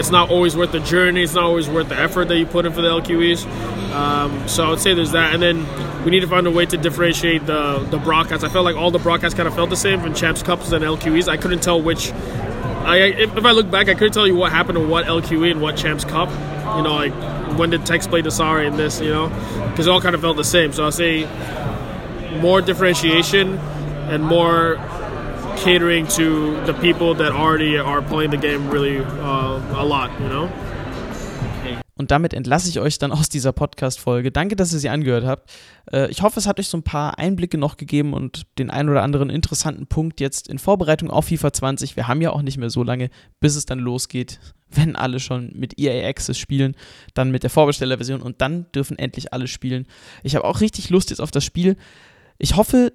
it's 0.00 0.10
not 0.10 0.30
always 0.30 0.56
worth 0.56 0.72
the 0.72 0.80
journey. 0.80 1.22
It's 1.22 1.34
not 1.34 1.44
always 1.44 1.68
worth 1.68 1.90
the 1.90 1.96
effort 1.96 2.28
that 2.28 2.38
you 2.38 2.46
put 2.46 2.64
in 2.64 2.72
for 2.72 2.80
the 2.80 2.88
LQEs. 2.88 3.44
Um, 3.92 4.48
so 4.48 4.64
I 4.64 4.70
would 4.70 4.80
say 4.80 4.94
there's 4.94 5.12
that, 5.12 5.34
and 5.34 5.42
then 5.42 6.04
we 6.04 6.10
need 6.10 6.20
to 6.20 6.26
find 6.26 6.46
a 6.46 6.50
way 6.50 6.64
to 6.64 6.76
differentiate 6.78 7.44
the 7.44 7.78
the 7.90 7.98
broadcasts. 7.98 8.42
I 8.42 8.48
felt 8.48 8.64
like 8.64 8.76
all 8.76 8.90
the 8.90 8.98
broadcasts 8.98 9.36
kind 9.36 9.46
of 9.46 9.54
felt 9.54 9.68
the 9.68 9.76
same 9.76 10.00
from 10.00 10.14
Champs 10.14 10.42
Cups 10.42 10.72
and 10.72 10.82
LQEs. 10.82 11.28
I 11.28 11.36
couldn't 11.36 11.62
tell 11.62 11.80
which. 11.80 12.12
I, 12.12 12.96
if, 12.96 13.36
if 13.36 13.44
I 13.44 13.50
look 13.52 13.70
back, 13.70 13.90
I 13.90 13.94
couldn't 13.94 14.14
tell 14.14 14.26
you 14.26 14.34
what 14.34 14.50
happened 14.50 14.78
to 14.78 14.84
what 14.84 15.04
LQE 15.04 15.50
and 15.50 15.60
what 15.60 15.76
Champs 15.76 16.04
Cup. 16.04 16.30
You 16.76 16.82
know, 16.82 16.94
like 16.94 17.12
when 17.58 17.68
did 17.68 17.84
Tex 17.84 18.06
play 18.06 18.22
Desari 18.22 18.66
in 18.66 18.78
this? 18.78 19.00
You 19.00 19.10
know, 19.10 19.28
because 19.70 19.86
it 19.86 19.90
all 19.90 20.00
kind 20.00 20.14
of 20.14 20.22
felt 20.22 20.38
the 20.38 20.44
same. 20.44 20.72
So 20.72 20.82
I'll 20.84 20.92
say 20.92 21.28
more 22.40 22.62
differentiation 22.62 23.58
and 24.08 24.24
more 24.24 24.76
catering 25.62 26.06
to 26.08 26.56
the 26.66 26.72
people 26.72 27.14
that 27.14 27.32
already 27.32 27.78
are 27.78 28.02
playing 28.02 28.30
the 28.30 28.38
game 28.38 28.70
really 28.70 29.00
uh, 29.00 29.60
a 29.76 29.84
lot, 29.84 30.10
you 30.20 30.28
know. 30.28 30.48
Und 32.00 32.10
damit 32.10 32.32
entlasse 32.32 32.70
ich 32.70 32.80
euch 32.80 32.98
dann 32.98 33.12
aus 33.12 33.28
dieser 33.28 33.52
Podcast-Folge. 33.52 34.32
Danke, 34.32 34.56
dass 34.56 34.72
ihr 34.72 34.78
sie 34.78 34.88
angehört 34.88 35.26
habt. 35.26 35.50
Äh, 35.92 36.10
ich 36.10 36.22
hoffe, 36.22 36.40
es 36.40 36.46
hat 36.46 36.58
euch 36.58 36.68
so 36.68 36.78
ein 36.78 36.82
paar 36.82 37.18
Einblicke 37.18 37.58
noch 37.58 37.76
gegeben 37.76 38.14
und 38.14 38.46
den 38.58 38.70
ein 38.70 38.88
oder 38.88 39.02
anderen 39.02 39.28
interessanten 39.28 39.86
Punkt 39.86 40.18
jetzt 40.18 40.48
in 40.48 40.58
Vorbereitung 40.58 41.10
auf 41.10 41.26
FIFA 41.26 41.52
20. 41.52 41.96
Wir 41.96 42.08
haben 42.08 42.22
ja 42.22 42.30
auch 42.30 42.40
nicht 42.40 42.56
mehr 42.56 42.70
so 42.70 42.82
lange, 42.82 43.10
bis 43.38 43.54
es 43.54 43.66
dann 43.66 43.80
losgeht, 43.80 44.40
wenn 44.70 44.96
alle 44.96 45.20
schon 45.20 45.52
mit 45.54 45.78
EA 45.78 46.08
Access 46.08 46.38
spielen, 46.38 46.74
dann 47.12 47.30
mit 47.30 47.42
der 47.42 47.50
Vorbestellerversion 47.50 48.22
und 48.22 48.40
dann 48.40 48.64
dürfen 48.74 48.98
endlich 48.98 49.34
alle 49.34 49.46
spielen. 49.46 49.86
Ich 50.22 50.34
habe 50.36 50.46
auch 50.46 50.62
richtig 50.62 50.88
Lust 50.88 51.10
jetzt 51.10 51.20
auf 51.20 51.30
das 51.30 51.44
Spiel. 51.44 51.76
Ich 52.38 52.56
hoffe, 52.56 52.94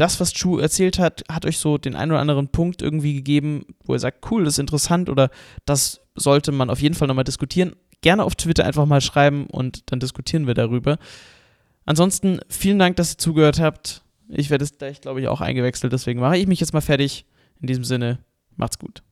das, 0.00 0.20
was 0.20 0.32
Chu 0.32 0.58
erzählt 0.58 0.98
hat, 0.98 1.24
hat 1.30 1.44
euch 1.44 1.58
so 1.58 1.78
den 1.78 1.94
einen 1.94 2.12
oder 2.12 2.20
anderen 2.20 2.48
Punkt 2.48 2.82
irgendwie 2.82 3.14
gegeben, 3.14 3.66
wo 3.84 3.94
ihr 3.94 3.98
sagt, 3.98 4.30
cool, 4.30 4.44
das 4.44 4.54
ist 4.54 4.58
interessant 4.58 5.08
oder 5.08 5.30
das 5.66 6.00
sollte 6.14 6.52
man 6.52 6.70
auf 6.70 6.80
jeden 6.80 6.94
Fall 6.94 7.08
nochmal 7.08 7.24
diskutieren 7.24 7.74
gerne 8.00 8.24
auf 8.24 8.34
Twitter 8.34 8.64
einfach 8.64 8.86
mal 8.86 9.00
schreiben 9.00 9.46
und 9.46 9.90
dann 9.90 10.00
diskutieren 10.00 10.46
wir 10.46 10.54
darüber. 10.54 10.98
Ansonsten 11.84 12.40
vielen 12.48 12.78
Dank, 12.78 12.96
dass 12.96 13.14
ihr 13.14 13.18
zugehört 13.18 13.60
habt. 13.60 14.02
Ich 14.28 14.50
werde 14.50 14.64
es 14.64 14.78
gleich, 14.78 15.00
glaube 15.00 15.20
ich, 15.20 15.28
auch 15.28 15.40
eingewechselt, 15.40 15.92
deswegen 15.92 16.20
mache 16.20 16.36
ich 16.36 16.46
mich 16.46 16.60
jetzt 16.60 16.72
mal 16.72 16.80
fertig. 16.80 17.26
In 17.60 17.66
diesem 17.66 17.84
Sinne, 17.84 18.20
macht's 18.56 18.78
gut. 18.78 19.02